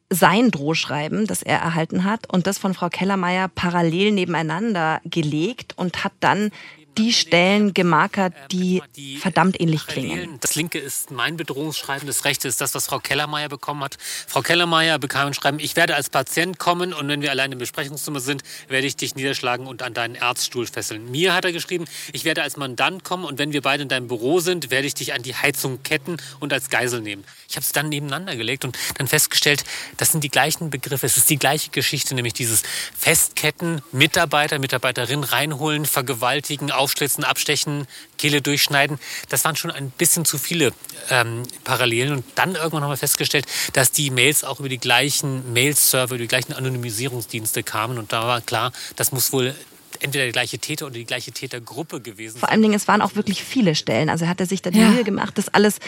sein 0.09 0.51
Drohschreiben, 0.51 1.27
das 1.27 1.43
er 1.43 1.59
erhalten 1.59 2.05
hat, 2.05 2.33
und 2.33 2.47
das 2.47 2.57
von 2.57 2.73
Frau 2.73 2.89
Kellermeier 2.89 3.49
parallel 3.49 4.13
nebeneinander 4.13 5.01
gelegt 5.05 5.77
und 5.77 6.05
hat 6.05 6.13
dann 6.21 6.51
die 6.99 7.13
Stellen 7.13 7.75
gemarkert, 7.75 8.35
die 8.51 8.83
verdammt 9.21 9.61
ähnlich 9.61 9.87
klingen. 9.87 10.39
Das 10.41 10.55
linke 10.55 10.79
ist 10.79 11.11
mein 11.11 11.37
Bedrohungsschreiben, 11.37 12.07
das 12.07 12.25
rechte 12.25 12.49
ist 12.49 12.61
das, 12.61 12.75
was 12.75 12.87
Frau 12.87 12.99
Kellermeier 12.99 13.49
bekommen 13.49 13.83
hat. 13.83 13.97
Frau 14.27 14.43
Kellermeier 14.43 14.99
bekam 14.99 15.29
ein 15.29 15.35
Schreiben, 15.35 15.59
ich 15.59 15.77
werde 15.77 15.95
als 15.97 16.11
Patient 16.11 16.59
kommen 16.59 16.93
und 16.93 17.09
wenn 17.09 17.23
wir 17.23 17.31
allein 17.31 17.53
im 17.53 17.59
Besprechungszimmer 17.59 18.21
sind, 18.21 18.43
werde 18.69 18.87
ich 18.87 18.97
dich 18.97 19.15
niederschlagen 19.15 19.67
und 19.67 19.83
an 19.83 19.95
deinen 19.95 20.21
Arztstuhl 20.21 20.67
fesseln. 20.67 21.11
Mir 21.11 21.35
hat 21.35 21.45
er 21.45 21.53
geschrieben, 21.53 21.85
ich 22.13 22.25
werde 22.25 22.43
als 22.43 22.57
Mandant 22.57 23.05
kommen 23.05 23.25
und 23.25 23.39
wenn 23.39 23.53
wir 23.53 23.63
beide 23.63 23.83
in 23.83 23.89
deinem 23.89 24.09
Büro 24.09 24.41
sind, 24.41 24.71
werde 24.71 24.87
ich 24.87 24.95
dich 24.95 25.15
an 25.15 25.23
die 25.23 25.35
Heizung 25.35 25.83
ketten 25.83 26.17
und 26.41 26.53
als 26.53 26.71
Geisel 26.71 27.01
nehmen. 27.01 27.25
Ich 27.49 27.57
habe 27.57 27.65
es 27.65 27.73
dann 27.73 27.89
nebeneinander 27.89 28.37
gelegt 28.37 28.65
und 28.65 28.79
dann 28.97 29.07
festgestellt, 29.07 29.65
das 29.97 30.13
sind 30.13 30.25
die 30.25 30.31
gleichen 30.31 30.71
Begriffe, 30.71 31.07
es 31.07 31.17
ist 31.17 31.31
die 31.31 31.39
gleiche 31.39 31.71
Geschichte, 31.71 32.15
nämlich 32.15 32.35
dieses 32.35 32.63
Festketten, 32.97 33.83
Mitarbeiter, 33.93 34.59
Mitarbeiterin 34.59 35.25
reinholen, 35.25 35.87
vergewaltigen, 35.87 36.71
aufschlitzen, 36.85 37.25
abstechen, 37.25 37.87
Kehle 38.19 38.43
durchschneiden. 38.43 38.99
Das 39.31 39.45
waren 39.45 39.57
schon 39.57 39.71
ein 39.71 39.91
bisschen 39.91 40.27
zu 40.27 40.37
viele 40.37 40.73
ähm, 41.09 41.45
Parallelen. 41.65 42.17
Und 42.17 42.25
dann 42.35 42.55
irgendwann 42.55 42.83
haben 42.83 42.91
wir 42.91 42.99
festgestellt, 42.99 43.47
dass 43.73 43.91
die 43.91 44.11
Mails 44.11 44.45
auch 44.45 44.61
über 44.61 44.69
die 44.69 44.79
gleichen 44.79 45.53
Mail-Server, 45.55 46.19
die 46.19 46.29
gleichen 46.29 46.53
Anonymisierungsdienste 46.53 47.63
kamen. 47.63 47.97
Und 47.97 48.13
da 48.13 48.27
war 48.27 48.41
klar, 48.43 48.71
das 48.97 49.13
muss 49.13 49.33
wohl 49.33 49.55
entweder 50.01 50.25
der 50.25 50.33
gleiche 50.33 50.59
Täter 50.59 50.87
oder 50.87 50.97
die 50.97 51.07
gleiche 51.07 51.33
Tätergruppe 51.33 52.01
gewesen. 52.01 52.39
Vor 52.39 52.51
allen 52.51 52.61
Dingen, 52.61 52.75
es 52.75 52.87
waren 52.87 53.01
auch 53.01 53.15
wirklich 53.15 53.43
viele 53.43 53.75
Stellen. 53.75 54.11
Also 54.11 54.25
er 54.25 54.29
hatte 54.29 54.45
sich 54.45 54.61
da 54.61 54.71
die 54.71 54.81
ja. 54.81 54.91
Mühe 54.91 55.05
gemacht, 55.05 55.39
das 55.39 55.49
alles 55.49 55.79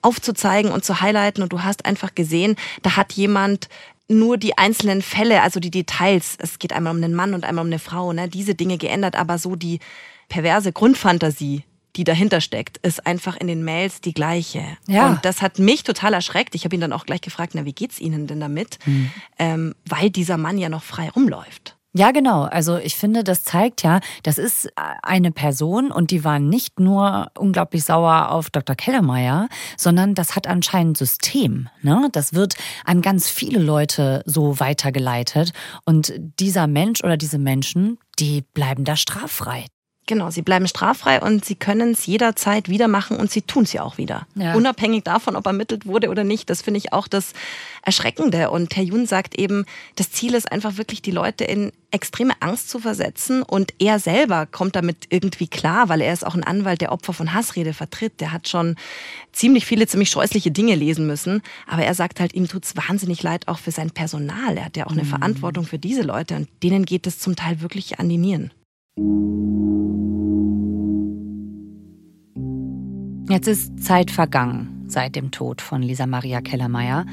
aufzuzeigen 0.00 0.70
und 0.70 0.84
zu 0.84 1.00
highlighten. 1.00 1.42
Und 1.42 1.52
du 1.52 1.64
hast 1.64 1.84
einfach 1.84 2.14
gesehen, 2.14 2.54
da 2.82 2.96
hat 2.96 3.14
jemand 3.14 3.68
nur 4.08 4.36
die 4.36 4.58
einzelnen 4.58 5.02
Fälle, 5.02 5.42
also 5.42 5.60
die 5.60 5.70
Details, 5.70 6.36
es 6.38 6.58
geht 6.58 6.72
einmal 6.72 6.94
um 6.94 7.02
einen 7.02 7.14
Mann 7.14 7.34
und 7.34 7.44
einmal 7.44 7.64
um 7.64 7.70
eine 7.70 7.78
Frau, 7.78 8.12
ne, 8.12 8.28
diese 8.28 8.54
Dinge 8.54 8.76
geändert, 8.76 9.16
aber 9.16 9.38
so 9.38 9.56
die 9.56 9.80
perverse 10.34 10.72
Grundfantasie, 10.72 11.62
die 11.94 12.02
dahinter 12.02 12.40
steckt, 12.40 12.78
ist 12.78 13.06
einfach 13.06 13.36
in 13.36 13.46
den 13.46 13.62
Mails 13.62 14.00
die 14.00 14.12
gleiche. 14.12 14.64
Ja. 14.88 15.10
Und 15.10 15.24
das 15.24 15.42
hat 15.42 15.60
mich 15.60 15.84
total 15.84 16.12
erschreckt. 16.12 16.56
Ich 16.56 16.64
habe 16.64 16.74
ihn 16.74 16.80
dann 16.80 16.92
auch 16.92 17.06
gleich 17.06 17.20
gefragt, 17.20 17.52
na, 17.54 17.64
wie 17.64 17.72
geht's 17.72 18.00
Ihnen 18.00 18.26
denn 18.26 18.40
damit? 18.40 18.78
Mhm. 18.84 19.10
Ähm, 19.38 19.74
weil 19.88 20.10
dieser 20.10 20.36
Mann 20.36 20.58
ja 20.58 20.68
noch 20.68 20.82
frei 20.82 21.08
rumläuft. 21.08 21.76
Ja, 21.96 22.10
genau. 22.10 22.42
Also 22.42 22.76
ich 22.78 22.96
finde, 22.96 23.22
das 23.22 23.44
zeigt 23.44 23.84
ja, 23.84 24.00
das 24.24 24.38
ist 24.38 24.68
eine 24.74 25.30
Person 25.30 25.92
und 25.92 26.10
die 26.10 26.24
war 26.24 26.40
nicht 26.40 26.80
nur 26.80 27.30
unglaublich 27.38 27.84
sauer 27.84 28.32
auf 28.32 28.50
Dr. 28.50 28.74
Kellermeier, 28.74 29.48
sondern 29.76 30.16
das 30.16 30.34
hat 30.34 30.48
anscheinend 30.48 30.98
System. 30.98 31.68
Ne? 31.82 32.08
Das 32.10 32.34
wird 32.34 32.56
an 32.84 33.02
ganz 33.02 33.30
viele 33.30 33.60
Leute 33.60 34.24
so 34.26 34.58
weitergeleitet 34.58 35.52
und 35.84 36.12
dieser 36.40 36.66
Mensch 36.66 37.04
oder 37.04 37.16
diese 37.16 37.38
Menschen, 37.38 37.98
die 38.18 38.42
bleiben 38.54 38.82
da 38.82 38.96
straffrei. 38.96 39.66
Genau, 40.06 40.30
sie 40.30 40.42
bleiben 40.42 40.68
straffrei 40.68 41.18
und 41.22 41.46
sie 41.46 41.54
können 41.54 41.92
es 41.92 42.04
jederzeit 42.04 42.68
wieder 42.68 42.88
machen 42.88 43.16
und 43.16 43.30
sie 43.30 43.40
tun 43.40 43.62
es 43.62 43.72
ja 43.72 43.82
auch 43.82 43.96
wieder. 43.96 44.26
Ja. 44.34 44.54
Unabhängig 44.54 45.04
davon, 45.04 45.34
ob 45.34 45.46
ermittelt 45.46 45.86
wurde 45.86 46.10
oder 46.10 46.24
nicht. 46.24 46.50
Das 46.50 46.60
finde 46.60 46.76
ich 46.76 46.92
auch 46.92 47.08
das 47.08 47.32
Erschreckende. 47.80 48.50
Und 48.50 48.76
Herr 48.76 48.82
Jun 48.82 49.06
sagt 49.06 49.38
eben, 49.38 49.64
das 49.96 50.10
Ziel 50.10 50.34
ist 50.34 50.52
einfach 50.52 50.76
wirklich, 50.76 51.00
die 51.00 51.10
Leute 51.10 51.44
in 51.44 51.72
extreme 51.90 52.34
Angst 52.40 52.68
zu 52.68 52.80
versetzen. 52.80 53.42
Und 53.42 53.72
er 53.78 53.98
selber 53.98 54.44
kommt 54.44 54.76
damit 54.76 55.06
irgendwie 55.08 55.48
klar, 55.48 55.88
weil 55.88 56.02
er 56.02 56.12
ist 56.12 56.26
auch 56.26 56.34
ein 56.34 56.44
Anwalt, 56.44 56.82
der 56.82 56.92
Opfer 56.92 57.14
von 57.14 57.32
Hassrede 57.32 57.72
vertritt. 57.72 58.20
Der 58.20 58.30
hat 58.30 58.46
schon 58.46 58.76
ziemlich 59.32 59.64
viele, 59.64 59.86
ziemlich 59.86 60.10
scheußliche 60.10 60.50
Dinge 60.50 60.74
lesen 60.74 61.06
müssen. 61.06 61.40
Aber 61.66 61.82
er 61.82 61.94
sagt 61.94 62.20
halt, 62.20 62.34
ihm 62.34 62.46
tut's 62.46 62.76
wahnsinnig 62.76 63.22
leid 63.22 63.48
auch 63.48 63.58
für 63.58 63.70
sein 63.70 63.90
Personal. 63.90 64.58
Er 64.58 64.66
hat 64.66 64.76
ja 64.76 64.86
auch 64.86 64.92
eine 64.92 65.04
mhm. 65.04 65.08
Verantwortung 65.08 65.64
für 65.64 65.78
diese 65.78 66.02
Leute 66.02 66.36
und 66.36 66.48
denen 66.62 66.84
geht 66.84 67.06
es 67.06 67.18
zum 67.18 67.36
Teil 67.36 67.62
wirklich 67.62 67.98
an 68.00 68.10
die 68.10 68.18
Nieren. 68.18 68.52
Jetzt 73.34 73.48
ist 73.48 73.82
Zeit 73.82 74.12
vergangen 74.12 74.84
seit 74.86 75.16
dem 75.16 75.32
Tod 75.32 75.60
von 75.60 75.82
Lisa 75.82 76.06
Maria 76.06 76.40
Kellermeier. 76.40 77.04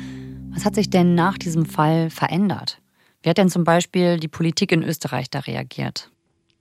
Was 0.51 0.65
hat 0.65 0.75
sich 0.75 0.89
denn 0.89 1.15
nach 1.15 1.37
diesem 1.37 1.65
Fall 1.65 2.09
verändert? 2.09 2.79
Wie 3.23 3.29
hat 3.29 3.39
denn 3.39 3.49
zum 3.49 3.63
Beispiel 3.63 4.19
die 4.19 4.27
Politik 4.27 4.71
in 4.71 4.83
Österreich 4.83 5.31
da 5.31 5.39
reagiert? 5.39 6.11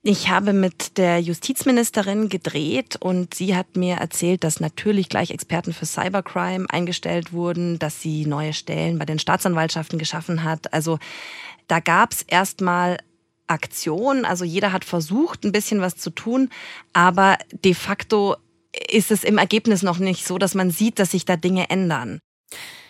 Ich 0.03 0.29
habe 0.29 0.53
mit 0.53 0.97
der 0.97 1.19
Justizministerin 1.19 2.27
gedreht 2.27 2.95
und 2.95 3.35
sie 3.35 3.55
hat 3.55 3.75
mir 3.75 3.97
erzählt, 3.97 4.43
dass 4.43 4.59
natürlich 4.61 5.09
gleich 5.09 5.29
Experten 5.29 5.73
für 5.73 5.85
Cybercrime 5.85 6.65
eingestellt 6.69 7.31
wurden, 7.33 7.77
dass 7.77 8.01
sie 8.01 8.25
neue 8.25 8.53
Stellen 8.53 8.97
bei 8.97 9.05
den 9.05 9.19
Staatsanwaltschaften 9.19 9.99
geschaffen 9.99 10.43
hat. 10.43 10.73
Also 10.73 10.97
da 11.67 11.79
gab 11.79 12.13
es 12.13 12.23
erstmal 12.23 12.97
Aktion, 13.51 14.25
also 14.25 14.45
jeder 14.45 14.71
hat 14.71 14.85
versucht, 14.85 15.43
ein 15.43 15.51
bisschen 15.51 15.81
was 15.81 15.97
zu 15.97 16.09
tun, 16.09 16.49
aber 16.93 17.37
de 17.51 17.73
facto 17.73 18.35
ist 18.89 19.11
es 19.11 19.23
im 19.23 19.37
Ergebnis 19.37 19.83
noch 19.83 19.99
nicht 19.99 20.25
so, 20.25 20.37
dass 20.37 20.55
man 20.55 20.71
sieht, 20.71 20.99
dass 20.99 21.11
sich 21.11 21.25
da 21.25 21.35
Dinge 21.35 21.69
ändern. 21.69 22.19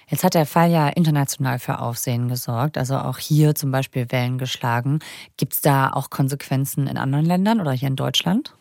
Jetzt 0.07 0.23
hat 0.25 0.33
der 0.33 0.45
Fall 0.45 0.69
ja 0.69 0.89
international 0.89 1.57
für 1.57 1.79
Aufsehen 1.79 2.27
gesorgt, 2.27 2.77
also 2.77 2.97
auch 2.97 3.17
hier 3.17 3.55
zum 3.55 3.71
Beispiel 3.71 4.11
Wellen 4.11 4.37
geschlagen. 4.37 4.99
Gibt 5.37 5.53
es 5.53 5.61
da 5.61 5.89
auch 5.91 6.09
Konsequenzen 6.09 6.87
in 6.87 6.97
anderen 6.97 7.25
Ländern 7.25 7.61
oder 7.61 7.71
hier 7.71 7.87
in 7.87 7.95
Deutschland? 7.95 8.53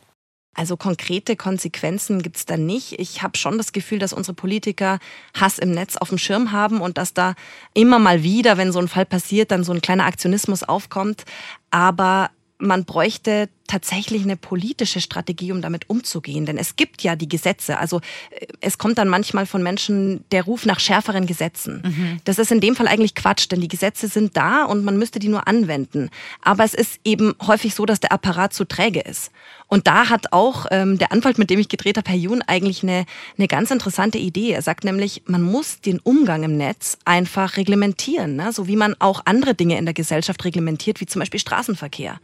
Also 0.55 0.77
konkrete 0.77 1.37
Konsequenzen 1.37 2.23
gibt 2.23 2.37
es 2.37 2.45
da 2.45 2.57
nicht. 2.57 2.99
Ich 2.99 3.23
habe 3.23 3.39
schon 3.39 3.57
das 3.57 3.73
Gefühl, 3.73 4.01
dass 4.01 4.13
unsere 4.13 4.35
Politiker 4.35 4.99
Hass 5.39 5.59
im 5.59 5.71
Netz 5.71 5.97
auf 5.97 6.09
dem 6.09 6.19
Schirm 6.19 6.51
haben 6.51 6.81
und 6.81 6.99
dass 6.99 7.15
da 7.15 7.35
immer 7.73 7.99
mal 7.99 8.23
wieder, 8.23 8.59
wenn 8.59 8.73
so 8.73 8.81
ein 8.81 8.89
Fall 8.89 9.07
passiert, 9.07 9.53
dann 9.53 9.65
so 9.65 9.73
ein 9.73 9.81
kleiner 9.81 10.07
Aktionismus 10.07 10.65
aufkommt. 10.65 11.25
Aber 11.71 12.31
man 12.61 12.85
bräuchte 12.85 13.49
tatsächlich 13.71 14.23
eine 14.23 14.37
politische 14.37 15.01
Strategie, 15.01 15.53
um 15.53 15.63
damit 15.63 15.89
umzugehen. 15.89 16.45
Denn 16.45 16.59
es 16.59 16.75
gibt 16.75 17.03
ja 17.03 17.15
die 17.15 17.29
Gesetze. 17.29 17.79
Also 17.79 18.01
äh, 18.31 18.47
es 18.61 18.79
kommt 18.79 18.99
dann 18.99 19.09
manchmal 19.09 19.47
von 19.47 19.63
Menschen 19.63 20.25
der 20.33 20.45
Ruf 20.45 20.67
nach 20.67 20.81
schärferen 20.81 21.27
Gesetzen. 21.27 21.83
Mhm. 21.85 22.21
Das 22.25 22.39
ist 22.39 22.51
in 22.51 22.61
dem 22.61 22.75
Fall 22.75 22.89
eigentlich 22.89 23.15
Quatsch, 23.15 23.47
denn 23.51 23.61
die 23.61 23.69
Gesetze 23.69 24.09
sind 24.09 24.37
da 24.37 24.65
und 24.65 24.85
man 24.85 24.99
müsste 24.99 25.21
die 25.21 25.29
nur 25.29 25.47
anwenden. 25.47 26.11
Aber 26.43 26.65
es 26.65 26.75
ist 26.75 26.99
eben 27.05 27.35
häufig 27.47 27.75
so, 27.75 27.87
dass 27.87 28.01
der 28.01 28.13
Apparat 28.13 28.53
zu 28.53 28.65
träge 28.65 29.01
ist. 29.01 29.31
Und 29.69 29.87
da 29.87 30.09
hat 30.09 30.33
auch 30.33 30.67
ähm, 30.73 30.99
der 30.99 31.13
Anwalt, 31.13 31.39
mit 31.39 31.49
dem 31.49 31.61
ich 31.61 31.69
gedreht 31.69 31.97
habe, 31.97 32.11
Herr 32.11 32.19
Jun, 32.19 32.43
eigentlich 32.43 32.83
eine, 32.83 33.07
eine 33.39 33.47
ganz 33.47 33.71
interessante 33.71 34.19
Idee. 34.19 34.51
Er 34.51 34.63
sagt 34.63 34.83
nämlich, 34.83 35.23
man 35.27 35.43
muss 35.43 35.81
den 35.81 36.01
Umgang 36.01 36.43
im 36.43 36.57
Netz 36.57 36.99
einfach 37.05 37.57
reglementieren, 37.57 38.35
ne? 38.35 38.53
so 38.53 38.67
wie 38.67 38.75
man 38.75 38.97
auch 38.99 39.23
andere 39.27 39.55
Dinge 39.55 39.79
in 39.79 39.85
der 39.85 39.95
Gesellschaft 39.95 40.45
reglementiert, 40.45 41.01
wie 41.01 41.07
zum 41.07 41.21
Beispiel 41.21 41.39
Straßenverkehr. 41.39 42.19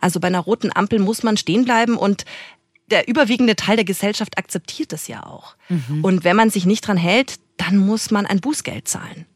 Also 0.00 0.20
bei 0.20 0.28
einer 0.28 0.40
roten 0.40 0.70
Ampel 0.74 0.98
muss 0.98 1.22
man 1.22 1.36
stehen 1.36 1.64
bleiben 1.64 1.96
und 1.96 2.24
der 2.90 3.08
überwiegende 3.08 3.56
Teil 3.56 3.76
der 3.76 3.84
Gesellschaft 3.84 4.36
akzeptiert 4.38 4.92
das 4.92 5.06
ja 5.06 5.24
auch. 5.24 5.54
Mhm. 5.68 6.04
Und 6.04 6.24
wenn 6.24 6.36
man 6.36 6.50
sich 6.50 6.66
nicht 6.66 6.86
dran 6.86 6.96
hält, 6.96 7.36
dann 7.56 7.76
muss 7.76 8.10
man 8.10 8.26
ein 8.26 8.40
Bußgeld 8.40 8.88
zahlen. 8.88 9.26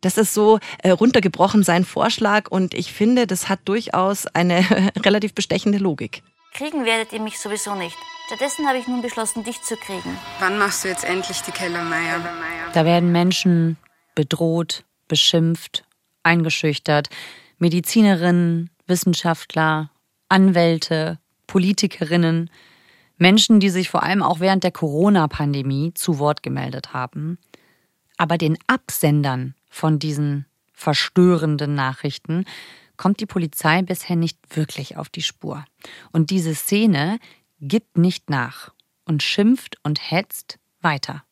Das 0.00 0.18
ist 0.18 0.34
so 0.34 0.58
äh, 0.82 0.90
runtergebrochen 0.90 1.62
sein 1.62 1.84
Vorschlag 1.84 2.50
und 2.50 2.74
ich 2.74 2.92
finde, 2.92 3.26
das 3.26 3.48
hat 3.48 3.60
durchaus 3.64 4.26
eine 4.26 4.64
relativ 5.04 5.34
bestechende 5.34 5.78
Logik. 5.78 6.22
Kriegen 6.52 6.84
werdet 6.84 7.12
ihr 7.12 7.20
mich 7.20 7.38
sowieso 7.38 7.74
nicht. 7.74 7.96
Stattdessen 8.26 8.66
habe 8.66 8.78
ich 8.78 8.88
nun 8.88 9.02
beschlossen, 9.02 9.44
dich 9.44 9.60
zu 9.62 9.76
kriegen. 9.76 10.18
Wann 10.40 10.58
machst 10.58 10.84
du 10.84 10.88
jetzt 10.88 11.04
endlich 11.04 11.42
die 11.42 11.52
Kellermeier? 11.52 12.20
Da 12.72 12.84
werden 12.84 13.12
Menschen 13.12 13.76
bedroht, 14.14 14.84
beschimpft, 15.06 15.84
eingeschüchtert. 16.22 17.08
Medizinerinnen, 17.58 18.70
Wissenschaftler, 18.86 19.90
Anwälte, 20.28 21.18
Politikerinnen, 21.46 22.50
Menschen, 23.18 23.60
die 23.60 23.70
sich 23.70 23.88
vor 23.88 24.02
allem 24.02 24.22
auch 24.22 24.40
während 24.40 24.64
der 24.64 24.72
Corona-Pandemie 24.72 25.94
zu 25.94 26.18
Wort 26.18 26.42
gemeldet 26.42 26.92
haben. 26.92 27.38
Aber 28.16 28.38
den 28.38 28.58
Absendern 28.66 29.54
von 29.68 29.98
diesen 29.98 30.46
verstörenden 30.72 31.74
Nachrichten 31.74 32.44
kommt 32.96 33.20
die 33.20 33.26
Polizei 33.26 33.82
bisher 33.82 34.16
nicht 34.16 34.38
wirklich 34.56 34.96
auf 34.96 35.08
die 35.08 35.22
Spur. 35.22 35.64
Und 36.12 36.30
diese 36.30 36.54
Szene 36.54 37.18
gibt 37.60 37.98
nicht 37.98 38.30
nach 38.30 38.72
und 39.04 39.22
schimpft 39.22 39.76
und 39.82 40.10
hetzt 40.10 40.58
weiter. 40.80 41.24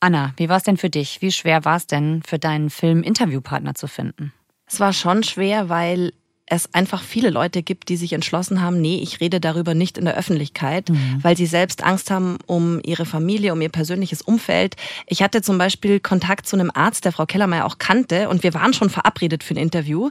Anna, 0.00 0.32
wie 0.36 0.48
war 0.48 0.56
es 0.56 0.62
denn 0.62 0.76
für 0.76 0.90
dich? 0.90 1.20
Wie 1.20 1.32
schwer 1.32 1.64
war 1.64 1.76
es 1.76 1.86
denn 1.86 2.22
für 2.22 2.38
deinen 2.38 2.70
Film 2.70 3.02
Interviewpartner 3.02 3.74
zu 3.74 3.86
finden? 3.86 4.32
Es 4.66 4.80
war 4.80 4.92
schon 4.92 5.22
schwer, 5.24 5.68
weil 5.68 6.12
es 6.50 6.74
einfach 6.74 7.02
viele 7.02 7.30
Leute 7.30 7.62
gibt, 7.62 7.88
die 7.88 7.96
sich 7.96 8.12
entschlossen 8.12 8.60
haben, 8.60 8.80
nee, 8.80 8.98
ich 9.02 9.20
rede 9.20 9.40
darüber 9.40 9.74
nicht 9.74 9.96
in 9.96 10.04
der 10.04 10.16
Öffentlichkeit, 10.16 10.90
mhm. 10.90 11.18
weil 11.22 11.36
sie 11.36 11.46
selbst 11.46 11.84
Angst 11.84 12.10
haben 12.10 12.38
um 12.46 12.80
ihre 12.84 13.06
Familie, 13.06 13.52
um 13.52 13.60
ihr 13.60 13.68
persönliches 13.68 14.20
Umfeld. 14.20 14.76
Ich 15.06 15.22
hatte 15.22 15.42
zum 15.42 15.58
Beispiel 15.58 16.00
Kontakt 16.00 16.46
zu 16.46 16.56
einem 16.56 16.70
Arzt, 16.74 17.04
der 17.04 17.12
Frau 17.12 17.24
Kellermeier 17.24 17.64
auch 17.64 17.78
kannte 17.78 18.28
und 18.28 18.42
wir 18.42 18.52
waren 18.52 18.74
schon 18.74 18.90
verabredet 18.90 19.44
für 19.44 19.54
ein 19.54 19.58
Interview. 19.58 20.10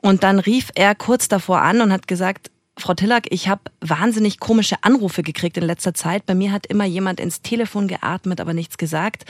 Und 0.00 0.22
dann 0.22 0.38
rief 0.38 0.70
er 0.76 0.94
kurz 0.94 1.28
davor 1.28 1.60
an 1.60 1.80
und 1.80 1.92
hat 1.92 2.06
gesagt, 2.06 2.50
Frau 2.80 2.94
Tillack, 2.94 3.26
ich 3.30 3.48
habe 3.48 3.62
wahnsinnig 3.80 4.40
komische 4.40 4.76
Anrufe 4.82 5.22
gekriegt 5.22 5.56
in 5.56 5.64
letzter 5.64 5.94
Zeit. 5.94 6.26
Bei 6.26 6.34
mir 6.34 6.52
hat 6.52 6.66
immer 6.66 6.84
jemand 6.84 7.20
ins 7.20 7.42
Telefon 7.42 7.88
geatmet, 7.88 8.40
aber 8.40 8.54
nichts 8.54 8.78
gesagt. 8.78 9.24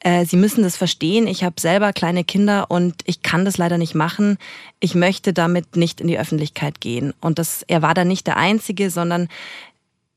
Äh, 0.00 0.24
Sie 0.24 0.36
müssen 0.36 0.62
das 0.62 0.76
verstehen. 0.76 1.26
Ich 1.26 1.42
habe 1.44 1.60
selber 1.60 1.92
kleine 1.92 2.24
Kinder 2.24 2.70
und 2.70 2.96
ich 3.06 3.22
kann 3.22 3.44
das 3.44 3.58
leider 3.58 3.78
nicht 3.78 3.94
machen. 3.94 4.38
Ich 4.78 4.94
möchte 4.94 5.32
damit 5.32 5.76
nicht 5.76 6.00
in 6.00 6.08
die 6.08 6.18
Öffentlichkeit 6.18 6.80
gehen. 6.80 7.12
Und 7.20 7.38
das, 7.38 7.64
er 7.66 7.82
war 7.82 7.94
da 7.94 8.04
nicht 8.04 8.26
der 8.26 8.36
Einzige, 8.36 8.90
sondern 8.90 9.28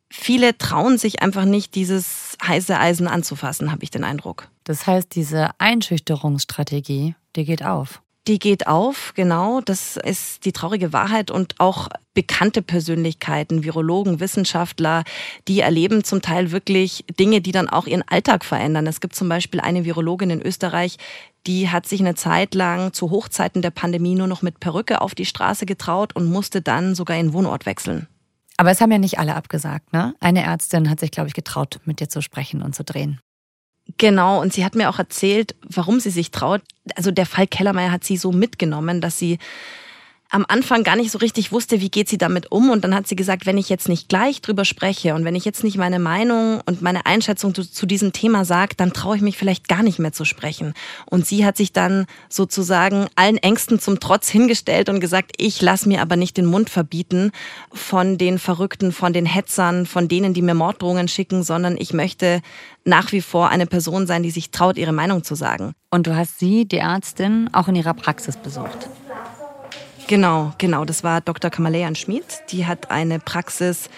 viele 0.09 0.57
trauen 0.57 0.97
sich 0.97 1.21
einfach 1.21 1.45
nicht, 1.45 1.75
dieses 1.75 2.37
heiße 2.45 2.79
Eisen 2.79 3.07
anzufassen, 3.07 3.71
habe 3.71 3.83
ich 3.83 3.91
den 3.91 4.03
Eindruck. 4.03 4.49
Das 4.63 4.85
heißt, 4.85 5.15
diese 5.15 5.49
Einschüchterungsstrategie, 5.57 7.15
die 7.35 7.45
geht 7.45 7.63
auf. 7.63 8.01
Die 8.27 8.39
geht 8.39 8.67
auf, 8.67 9.13
genau. 9.15 9.59
Das 9.59 9.97
ist 9.97 10.45
die 10.45 10.53
traurige 10.53 10.93
Wahrheit. 10.93 11.29
Und 11.29 11.55
auch 11.59 11.89
bekannte 12.13 12.61
Persönlichkeiten, 12.61 13.63
Virologen, 13.63 14.19
Wissenschaftler, 14.19 15.03
die 15.47 15.59
erleben 15.59 16.03
zum 16.03 16.21
Teil 16.21 16.51
wirklich 16.51 17.03
Dinge, 17.19 17.41
die 17.41 17.51
dann 17.51 17.67
auch 17.67 17.85
ihren 17.85 18.07
Alltag 18.07 18.45
verändern. 18.45 18.87
Es 18.87 19.01
gibt 19.01 19.15
zum 19.15 19.27
Beispiel 19.27 19.59
eine 19.59 19.83
Virologin 19.83 20.29
in 20.29 20.41
Österreich, 20.41 20.97
die 21.47 21.69
hat 21.69 21.85
sich 21.85 21.99
eine 21.99 22.15
Zeit 22.15 22.55
lang 22.55 22.93
zu 22.93 23.11
Hochzeiten 23.11 23.61
der 23.61 23.71
Pandemie 23.71 24.15
nur 24.15 24.27
noch 24.27 24.41
mit 24.41 24.61
Perücke 24.61 25.01
auf 25.01 25.13
die 25.13 25.25
Straße 25.25 25.65
getraut 25.65 26.15
und 26.15 26.31
musste 26.31 26.61
dann 26.61 26.95
sogar 26.95 27.17
ihren 27.17 27.33
Wohnort 27.33 27.65
wechseln. 27.65 28.07
Aber 28.55 28.71
es 28.71 28.79
haben 28.79 28.91
ja 28.91 28.99
nicht 28.99 29.19
alle 29.19 29.35
abgesagt, 29.35 29.91
ne? 29.91 30.13
Eine 30.19 30.43
Ärztin 30.43 30.89
hat 30.89 30.99
sich, 30.99 31.11
glaube 31.11 31.27
ich, 31.27 31.33
getraut, 31.33 31.79
mit 31.85 31.99
dir 31.99 32.07
zu 32.07 32.21
sprechen 32.21 32.61
und 32.61 32.75
zu 32.75 32.83
drehen. 32.83 33.19
Genau, 33.97 34.41
und 34.41 34.53
sie 34.53 34.65
hat 34.65 34.75
mir 34.75 34.89
auch 34.89 34.99
erzählt, 34.99 35.55
warum 35.67 35.99
sie 35.99 36.09
sich 36.09 36.31
traut. 36.31 36.61
Also 36.95 37.11
der 37.11 37.25
Fall 37.25 37.47
Kellermeier 37.47 37.91
hat 37.91 38.03
sie 38.03 38.17
so 38.17 38.31
mitgenommen, 38.31 39.01
dass 39.01 39.19
sie 39.19 39.39
am 40.33 40.45
Anfang 40.47 40.83
gar 40.83 40.95
nicht 40.95 41.11
so 41.11 41.19
richtig 41.19 41.51
wusste, 41.51 41.79
wie 41.79 41.91
geht 41.91 42.09
sie 42.09 42.17
damit 42.17 42.51
um. 42.51 42.71
Und 42.71 42.83
dann 42.83 42.95
hat 42.95 43.07
sie 43.07 43.15
gesagt, 43.15 43.45
wenn 43.45 43.59
ich 43.59 43.69
jetzt 43.69 43.87
nicht 43.87 44.09
gleich 44.09 44.41
drüber 44.41 44.65
spreche 44.65 45.13
und 45.13 45.25
wenn 45.25 45.35
ich 45.35 45.45
jetzt 45.45 45.63
nicht 45.63 45.77
meine 45.77 45.99
Meinung 45.99 46.59
und 46.65 46.81
meine 46.81 47.05
Einschätzung 47.05 47.53
zu, 47.53 47.69
zu 47.69 47.85
diesem 47.85 48.13
Thema 48.13 48.43
sage, 48.43 48.75
dann 48.75 48.93
traue 48.93 49.15
ich 49.15 49.21
mich 49.21 49.37
vielleicht 49.37 49.67
gar 49.67 49.83
nicht 49.83 49.99
mehr 49.99 50.11
zu 50.11 50.25
sprechen. 50.25 50.73
Und 51.05 51.27
sie 51.27 51.45
hat 51.45 51.55
sich 51.55 51.71
dann 51.71 52.07
sozusagen 52.29 53.05
allen 53.15 53.37
Ängsten 53.37 53.79
zum 53.79 53.99
Trotz 53.99 54.27
hingestellt 54.27 54.89
und 54.89 54.99
gesagt, 54.99 55.33
ich 55.37 55.61
lasse 55.61 55.87
mir 55.87 56.01
aber 56.01 56.15
nicht 56.15 56.35
den 56.35 56.47
Mund 56.47 56.71
verbieten 56.71 57.31
von 57.71 58.17
den 58.17 58.39
Verrückten, 58.39 58.91
von 58.91 59.13
den 59.13 59.27
Hetzern, 59.27 59.85
von 59.85 60.07
denen, 60.07 60.33
die 60.33 60.41
mir 60.41 60.55
Morddrohungen 60.55 61.07
schicken, 61.07 61.43
sondern 61.43 61.77
ich 61.77 61.93
möchte 61.93 62.41
nach 62.85 63.11
wie 63.11 63.21
vor 63.21 63.49
eine 63.49 63.67
Person 63.67 64.07
sein, 64.07 64.23
die 64.23 64.31
sich 64.31 64.49
traut, 64.49 64.77
ihre 64.77 64.93
Meinung 64.93 65.23
zu 65.23 65.35
sagen. 65.35 65.73
Und 65.91 66.07
du 66.07 66.15
hast 66.15 66.39
sie, 66.39 66.65
die 66.65 66.77
Ärztin, 66.77 67.51
auch 67.53 67.67
in 67.67 67.75
ihrer 67.75 67.93
Praxis 67.93 68.35
besucht. 68.35 68.89
Genau, 70.07 70.53
genau. 70.57 70.85
Das 70.85 71.03
war 71.03 71.21
Dr. 71.21 71.49
Kamalean 71.49 71.95
Schmid. 71.95 72.25
Die 72.49 72.65
hat 72.65 72.91
eine 72.91 73.19
Praxis 73.19 73.89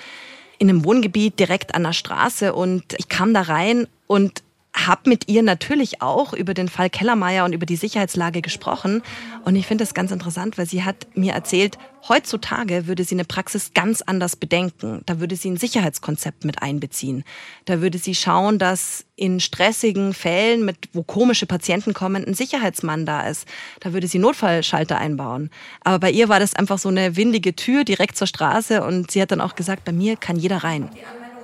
in 0.60 0.70
einem 0.70 0.86
Wohngebiet 0.86 1.39
direkt 1.39 1.76
an 1.76 1.84
der 1.84 1.94
Straße 1.94 2.54
und 2.54 2.94
ich 2.98 3.10
kam 3.10 3.34
da 3.34 3.41
rein 3.41 3.88
und 4.08 4.44
habe 4.76 5.10
mit 5.10 5.30
ihr 5.30 5.42
natürlich 5.42 6.02
auch 6.02 6.34
über 6.34 6.54
den 6.54 6.68
Fall 6.68 6.90
Kellermeier 6.90 7.46
und 7.46 7.54
über 7.54 7.66
die 7.66 7.78
Sicherheitslage 7.78 8.42
gesprochen. 8.42 9.02
Und 9.46 9.56
ich 9.56 9.68
finde 9.68 9.84
das 9.84 9.94
ganz 9.94 10.12
interessant, 10.12 10.58
weil 10.58 10.66
sie 10.66 10.84
hat 10.84 11.08
mir 11.16 11.34
erzählt, 11.34 11.78
heutzutage 12.10 12.86
würde 12.86 13.06
sie 13.06 13.16
eine 13.16 13.24
Praxis 13.24 13.74
ganz 13.74 14.02
anders 14.02 14.36
bedenken. 14.36 15.02
Da 15.06 15.20
würde 15.22 15.38
sie 15.38 15.50
ein 15.50 15.58
Sicherheitskonzept 15.58 16.44
mit 16.44 16.62
einbeziehen. 16.62 17.24
Da 17.64 17.82
würde 17.82 17.98
sie 17.98 18.16
schauen, 18.16 18.60
dass 18.60 19.06
in 19.16 19.40
stressigen 19.40 20.14
Fällen, 20.14 20.66
mit, 20.66 20.78
wo 20.92 21.04
komische 21.04 21.46
Patienten 21.46 21.94
kommen, 21.94 22.26
ein 22.26 22.34
Sicherheitsmann 22.34 23.06
da 23.06 23.28
ist. 23.28 23.48
Da 23.80 23.94
würde 23.94 24.08
sie 24.08 24.20
Notfallschalter 24.20 24.98
einbauen. 24.98 25.50
Aber 25.86 26.00
bei 26.00 26.12
ihr 26.12 26.28
war 26.28 26.42
das 26.42 26.54
einfach 26.54 26.80
so 26.80 26.90
eine 26.90 27.16
windige 27.16 27.56
Tür 27.56 27.86
direkt 27.86 28.18
zur 28.18 28.28
Straße 28.28 28.84
und 28.84 29.10
sie 29.10 29.22
hat 29.22 29.32
dann 29.32 29.42
auch 29.42 29.56
gesagt, 29.56 29.86
bei 29.86 29.94
mir 29.94 30.18
kann 30.18 30.38
jeder 30.38 30.58
rein. 30.58 30.90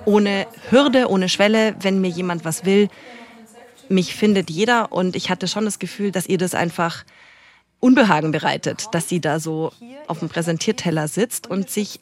Ohne 0.04 0.46
Hürde, 0.68 1.08
ohne 1.08 1.28
Schwelle, 1.28 1.76
wenn 1.80 2.00
mir 2.00 2.10
jemand 2.10 2.44
was 2.44 2.64
will, 2.66 2.88
mich 3.92 4.14
findet 4.14 4.50
jeder 4.50 4.92
und 4.92 5.16
ich 5.16 5.30
hatte 5.30 5.48
schon 5.48 5.64
das 5.64 5.78
Gefühl, 5.78 6.10
dass 6.10 6.26
ihr 6.26 6.38
das 6.38 6.54
einfach 6.54 7.04
Unbehagen 7.80 8.32
bereitet, 8.32 8.86
dass 8.92 9.08
sie 9.08 9.20
da 9.20 9.40
so 9.40 9.72
auf 10.06 10.20
dem 10.20 10.28
Präsentierteller 10.28 11.08
sitzt 11.08 11.48
und 11.48 11.70
sich 11.70 12.00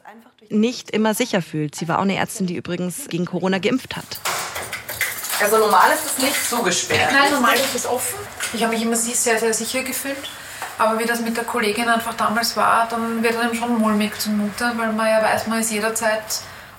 nicht 0.50 0.90
immer 0.90 1.14
sicher 1.14 1.42
fühlt. 1.42 1.74
Sie 1.74 1.88
war 1.88 1.98
auch 1.98 2.03
eine 2.03 2.16
Ärztin, 2.16 2.46
die 2.46 2.57
übrigens 2.57 3.09
gegen 3.09 3.24
Corona 3.24 3.59
geimpft 3.59 3.96
hat. 3.96 4.20
Also 5.42 5.57
normal 5.57 5.90
ist 5.94 6.05
es 6.05 6.22
nicht 6.22 6.50
zugesperrt. 6.50 7.12
Nein, 7.12 7.33
normal 7.33 7.55
ist 7.55 7.74
es 7.74 7.87
offen. 7.87 8.18
Ich 8.53 8.62
habe 8.62 8.74
mich 8.74 8.83
immer 8.83 8.96
sehr, 8.96 9.38
sehr 9.38 9.55
sicher 9.55 9.83
gefühlt. 9.83 10.29
Aber 10.76 10.98
wie 10.98 11.05
das 11.05 11.20
mit 11.20 11.37
der 11.37 11.44
Kollegin 11.44 11.88
einfach 11.88 12.14
damals 12.14 12.57
war, 12.57 12.88
dann 12.88 13.22
wird 13.22 13.37
einem 13.37 13.55
schon 13.55 13.79
mulmig 13.79 14.18
zumute, 14.18 14.72
weil 14.76 14.92
man 14.92 15.07
ja 15.07 15.22
weiß, 15.22 15.46
man 15.46 15.61
ist 15.61 15.70
jederzeit 15.70 16.22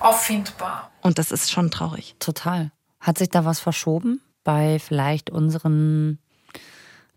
auffindbar. 0.00 0.90
Und 1.02 1.18
das 1.18 1.32
ist 1.32 1.50
schon 1.50 1.70
traurig. 1.70 2.16
Total. 2.18 2.70
Hat 3.00 3.18
sich 3.18 3.30
da 3.30 3.44
was 3.44 3.58
verschoben? 3.60 4.20
Bei 4.44 4.78
vielleicht 4.78 5.30
unseren 5.30 6.18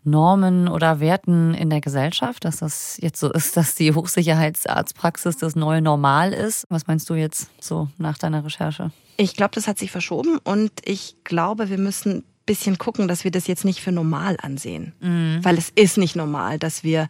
Normen 0.06 0.68
oder 0.68 1.00
Werten 1.00 1.52
in 1.54 1.68
der 1.68 1.80
Gesellschaft, 1.80 2.44
dass 2.44 2.58
das 2.58 2.96
jetzt 3.02 3.18
so 3.18 3.32
ist, 3.32 3.56
dass 3.56 3.74
die 3.74 3.92
Hochsicherheitsarztpraxis 3.92 5.36
das 5.36 5.56
neue 5.56 5.82
Normal 5.82 6.32
ist. 6.32 6.64
Was 6.68 6.86
meinst 6.86 7.10
du 7.10 7.14
jetzt 7.14 7.50
so 7.60 7.88
nach 7.98 8.16
deiner 8.16 8.44
Recherche? 8.44 8.92
Ich 9.16 9.34
glaube, 9.34 9.54
das 9.54 9.66
hat 9.66 9.78
sich 9.78 9.90
verschoben 9.90 10.38
und 10.38 10.70
ich 10.84 11.16
glaube, 11.24 11.70
wir 11.70 11.78
müssen 11.78 12.18
ein 12.18 12.24
bisschen 12.46 12.78
gucken, 12.78 13.08
dass 13.08 13.24
wir 13.24 13.32
das 13.32 13.48
jetzt 13.48 13.64
nicht 13.64 13.80
für 13.80 13.92
normal 13.92 14.36
ansehen. 14.40 14.94
Mhm. 15.00 15.40
Weil 15.42 15.58
es 15.58 15.70
ist 15.70 15.98
nicht 15.98 16.14
normal, 16.14 16.60
dass 16.60 16.84
wir 16.84 17.08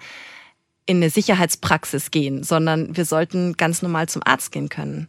in 0.87 0.99
eine 0.99 1.11
Sicherheitspraxis 1.11 2.11
gehen, 2.11 2.45
sondern 2.45 2.97
wir 2.97 3.05
sollten 3.05 3.57
ganz 3.57 3.83
normal 3.83 4.09
zum 4.09 4.23
Arzt 4.25 4.53
gehen 4.53 4.69
können. 4.69 5.09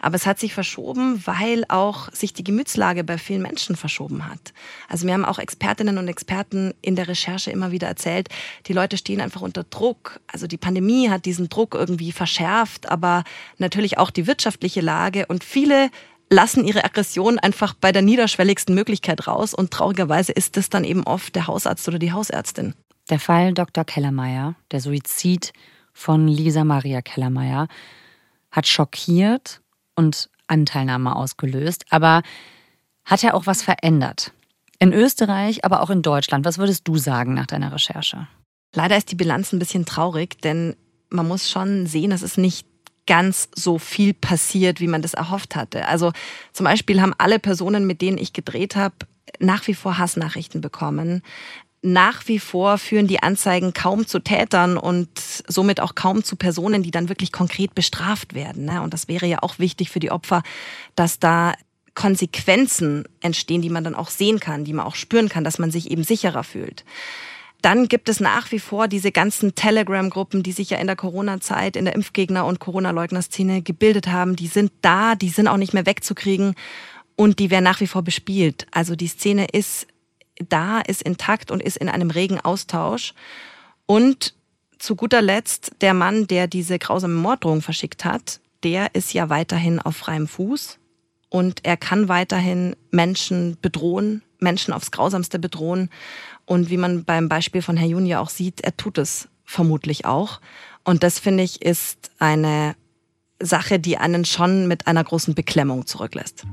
Aber 0.00 0.16
es 0.16 0.26
hat 0.26 0.38
sich 0.38 0.54
verschoben, 0.54 1.22
weil 1.26 1.64
auch 1.68 2.12
sich 2.12 2.32
die 2.32 2.44
Gemütslage 2.44 3.04
bei 3.04 3.18
vielen 3.18 3.42
Menschen 3.42 3.76
verschoben 3.76 4.26
hat. 4.26 4.52
Also 4.88 5.06
mir 5.06 5.14
haben 5.14 5.24
auch 5.24 5.38
Expertinnen 5.38 5.98
und 5.98 6.08
Experten 6.08 6.74
in 6.82 6.96
der 6.96 7.08
Recherche 7.08 7.50
immer 7.50 7.70
wieder 7.70 7.88
erzählt, 7.88 8.28
die 8.66 8.72
Leute 8.72 8.96
stehen 8.96 9.20
einfach 9.20 9.40
unter 9.40 9.64
Druck. 9.64 10.20
Also 10.26 10.46
die 10.46 10.56
Pandemie 10.56 11.10
hat 11.10 11.24
diesen 11.24 11.48
Druck 11.48 11.74
irgendwie 11.74 12.12
verschärft, 12.12 12.88
aber 12.88 13.24
natürlich 13.58 13.98
auch 13.98 14.10
die 14.10 14.26
wirtschaftliche 14.26 14.80
Lage 14.80 15.26
und 15.26 15.44
viele 15.44 15.90
lassen 16.30 16.64
ihre 16.64 16.84
Aggression 16.84 17.38
einfach 17.38 17.74
bei 17.74 17.92
der 17.92 18.02
niederschwelligsten 18.02 18.74
Möglichkeit 18.74 19.26
raus 19.26 19.54
und 19.54 19.70
traurigerweise 19.70 20.32
ist 20.32 20.56
das 20.56 20.68
dann 20.68 20.84
eben 20.84 21.04
oft 21.04 21.34
der 21.34 21.46
Hausarzt 21.46 21.88
oder 21.88 21.98
die 21.98 22.12
Hausärztin. 22.12 22.74
Der 23.10 23.18
Fall 23.18 23.54
Dr. 23.54 23.84
Kellermeier, 23.84 24.54
der 24.70 24.80
Suizid 24.80 25.52
von 25.94 26.28
Lisa 26.28 26.64
Maria 26.64 27.00
Kellermeier, 27.00 27.68
hat 28.50 28.66
schockiert 28.66 29.62
und 29.98 30.30
Anteilnahme 30.46 31.14
ausgelöst. 31.16 31.84
Aber 31.90 32.22
hat 33.04 33.24
er 33.24 33.34
auch 33.34 33.46
was 33.46 33.62
verändert? 33.62 34.32
In 34.78 34.92
Österreich, 34.92 35.64
aber 35.64 35.82
auch 35.82 35.90
in 35.90 36.02
Deutschland. 36.02 36.44
Was 36.44 36.58
würdest 36.58 36.86
du 36.86 36.96
sagen 36.96 37.34
nach 37.34 37.46
deiner 37.46 37.72
Recherche? 37.72 38.28
Leider 38.74 38.96
ist 38.96 39.10
die 39.10 39.16
Bilanz 39.16 39.52
ein 39.52 39.58
bisschen 39.58 39.84
traurig, 39.84 40.40
denn 40.40 40.76
man 41.10 41.26
muss 41.26 41.50
schon 41.50 41.86
sehen, 41.86 42.10
dass 42.10 42.22
es 42.22 42.36
nicht 42.36 42.66
ganz 43.06 43.48
so 43.54 43.78
viel 43.78 44.14
passiert, 44.14 44.80
wie 44.80 44.86
man 44.86 45.02
das 45.02 45.14
erhofft 45.14 45.56
hatte. 45.56 45.88
Also 45.88 46.12
zum 46.52 46.64
Beispiel 46.64 47.00
haben 47.00 47.14
alle 47.18 47.38
Personen, 47.40 47.86
mit 47.86 48.00
denen 48.00 48.18
ich 48.18 48.32
gedreht 48.32 48.76
habe, 48.76 48.94
nach 49.40 49.66
wie 49.66 49.74
vor 49.74 49.98
Hassnachrichten 49.98 50.60
bekommen 50.60 51.22
nach 51.82 52.26
wie 52.26 52.38
vor 52.38 52.78
führen 52.78 53.06
die 53.06 53.22
Anzeigen 53.22 53.72
kaum 53.72 54.06
zu 54.06 54.18
Tätern 54.18 54.76
und 54.76 55.08
somit 55.46 55.80
auch 55.80 55.94
kaum 55.94 56.24
zu 56.24 56.36
Personen, 56.36 56.82
die 56.82 56.90
dann 56.90 57.08
wirklich 57.08 57.30
konkret 57.30 57.74
bestraft 57.74 58.34
werden. 58.34 58.64
Ne? 58.64 58.82
Und 58.82 58.92
das 58.94 59.08
wäre 59.08 59.26
ja 59.26 59.42
auch 59.42 59.58
wichtig 59.58 59.90
für 59.90 60.00
die 60.00 60.10
Opfer, 60.10 60.42
dass 60.96 61.18
da 61.18 61.54
Konsequenzen 61.94 63.04
entstehen, 63.20 63.62
die 63.62 63.70
man 63.70 63.84
dann 63.84 63.94
auch 63.94 64.10
sehen 64.10 64.40
kann, 64.40 64.64
die 64.64 64.72
man 64.72 64.86
auch 64.86 64.94
spüren 64.94 65.28
kann, 65.28 65.44
dass 65.44 65.58
man 65.58 65.70
sich 65.70 65.90
eben 65.90 66.04
sicherer 66.04 66.44
fühlt. 66.44 66.84
Dann 67.60 67.88
gibt 67.88 68.08
es 68.08 68.20
nach 68.20 68.52
wie 68.52 68.60
vor 68.60 68.86
diese 68.86 69.10
ganzen 69.10 69.56
Telegram-Gruppen, 69.56 70.44
die 70.44 70.52
sich 70.52 70.70
ja 70.70 70.78
in 70.78 70.86
der 70.86 70.94
Corona-Zeit 70.94 71.74
in 71.74 71.86
der 71.86 71.96
Impfgegner- 71.96 72.46
und 72.46 72.60
Corona-Leugner-Szene 72.60 73.62
gebildet 73.62 74.06
haben. 74.06 74.36
Die 74.36 74.46
sind 74.46 74.70
da, 74.80 75.16
die 75.16 75.28
sind 75.28 75.48
auch 75.48 75.56
nicht 75.56 75.74
mehr 75.74 75.86
wegzukriegen 75.86 76.54
und 77.16 77.40
die 77.40 77.50
werden 77.50 77.64
nach 77.64 77.80
wie 77.80 77.88
vor 77.88 78.02
bespielt. 78.02 78.68
Also 78.70 78.94
die 78.94 79.08
Szene 79.08 79.46
ist 79.52 79.88
da, 80.48 80.80
ist 80.80 81.02
intakt 81.02 81.50
und 81.50 81.62
ist 81.62 81.76
in 81.76 81.88
einem 81.88 82.10
regen 82.10 82.40
Austausch. 82.40 83.14
Und 83.86 84.34
zu 84.78 84.96
guter 84.96 85.22
Letzt, 85.22 85.72
der 85.80 85.94
Mann, 85.94 86.26
der 86.26 86.46
diese 86.46 86.78
grausame 86.78 87.14
Morddrohung 87.14 87.62
verschickt 87.62 88.04
hat, 88.04 88.40
der 88.62 88.94
ist 88.94 89.12
ja 89.12 89.28
weiterhin 89.28 89.78
auf 89.78 89.96
freiem 89.96 90.26
Fuß 90.26 90.78
und 91.30 91.64
er 91.64 91.76
kann 91.76 92.08
weiterhin 92.08 92.74
Menschen 92.90 93.56
bedrohen, 93.60 94.22
Menschen 94.40 94.72
aufs 94.72 94.90
Grausamste 94.90 95.38
bedrohen. 95.38 95.90
Und 96.44 96.70
wie 96.70 96.76
man 96.76 97.04
beim 97.04 97.28
Beispiel 97.28 97.62
von 97.62 97.76
Herr 97.76 97.88
Juni 97.88 98.14
auch 98.16 98.30
sieht, 98.30 98.62
er 98.62 98.76
tut 98.76 98.98
es 98.98 99.28
vermutlich 99.44 100.06
auch. 100.06 100.40
Und 100.84 101.02
das 101.02 101.18
finde 101.18 101.42
ich 101.42 101.62
ist 101.62 102.10
eine 102.18 102.74
Sache, 103.40 103.78
die 103.78 103.98
einen 103.98 104.24
schon 104.24 104.66
mit 104.66 104.86
einer 104.86 105.04
großen 105.04 105.34
Beklemmung 105.34 105.86
zurücklässt. 105.86 106.44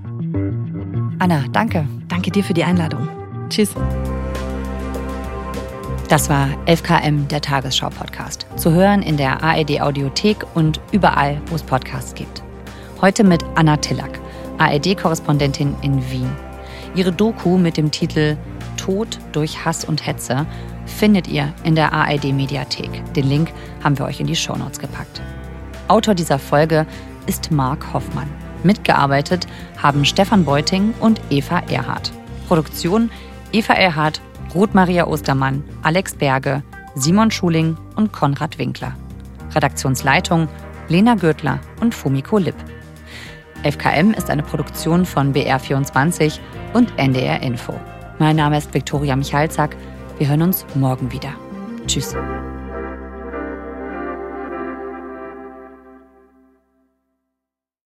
Anna, 1.19 1.45
danke. 1.51 1.87
Danke 2.07 2.31
dir 2.31 2.43
für 2.43 2.53
die 2.53 2.63
Einladung. 2.63 3.24
Tschüss. 3.49 3.73
Das 6.09 6.29
war 6.29 6.49
11KM, 6.65 7.27
der 7.27 7.41
Tagesschau-Podcast. 7.41 8.45
Zu 8.57 8.71
hören 8.71 9.01
in 9.01 9.17
der 9.17 9.43
ARD-Audiothek 9.43 10.45
und 10.53 10.79
überall, 10.91 11.41
wo 11.47 11.55
es 11.55 11.63
Podcasts 11.63 12.13
gibt. 12.13 12.43
Heute 13.01 13.23
mit 13.23 13.43
Anna 13.55 13.77
Tillack, 13.77 14.19
ARD-Korrespondentin 14.57 15.75
in 15.81 16.11
Wien. 16.11 16.29
Ihre 16.95 17.11
Doku 17.11 17.57
mit 17.57 17.77
dem 17.77 17.91
Titel 17.91 18.37
Tod 18.77 19.19
durch 19.31 19.65
Hass 19.65 19.83
und 19.83 20.05
Hetze 20.05 20.45
findet 20.85 21.27
ihr 21.27 21.53
in 21.63 21.75
der 21.75 21.91
ARD-Mediathek. 21.91 23.13
Den 23.13 23.27
Link 23.27 23.51
haben 23.83 23.97
wir 23.97 24.05
euch 24.05 24.19
in 24.19 24.27
die 24.27 24.35
Shownotes 24.35 24.79
gepackt. 24.79 25.21
Autor 25.87 26.13
dieser 26.13 26.39
Folge 26.39 26.85
ist 27.25 27.51
Marc 27.51 27.93
Hoffmann. 27.93 28.29
Mitgearbeitet 28.63 29.47
haben 29.81 30.05
Stefan 30.05 30.45
Beuting 30.45 30.93
und 30.99 31.19
Eva 31.29 31.59
Erhardt. 31.69 32.11
Produktion 32.47 33.09
Eva 33.55 33.71
Erhardt, 33.71 34.19
Ruth 34.53 34.73
Maria 34.73 35.07
Ostermann, 35.07 35.63
Alex 35.81 36.13
Berge, 36.13 36.61
Simon 36.95 37.31
Schuling 37.31 37.77
und 37.95 38.11
Konrad 38.11 38.57
Winkler. 38.59 38.97
Redaktionsleitung 39.53 40.49
Lena 40.89 41.15
Gürtler 41.15 41.61
und 41.79 41.95
Fumiko 41.95 42.37
Lipp. 42.37 42.57
FKM 43.63 44.11
ist 44.11 44.29
eine 44.29 44.43
Produktion 44.43 45.05
von 45.05 45.33
BR24 45.33 46.39
und 46.73 46.91
NDR 46.97 47.41
Info. 47.41 47.73
Mein 48.19 48.35
Name 48.35 48.57
ist 48.57 48.73
Viktoria 48.73 49.15
Michalzack. 49.15 49.77
Wir 50.17 50.27
hören 50.27 50.41
uns 50.41 50.65
morgen 50.75 51.13
wieder. 51.13 51.33
Tschüss. 51.87 52.13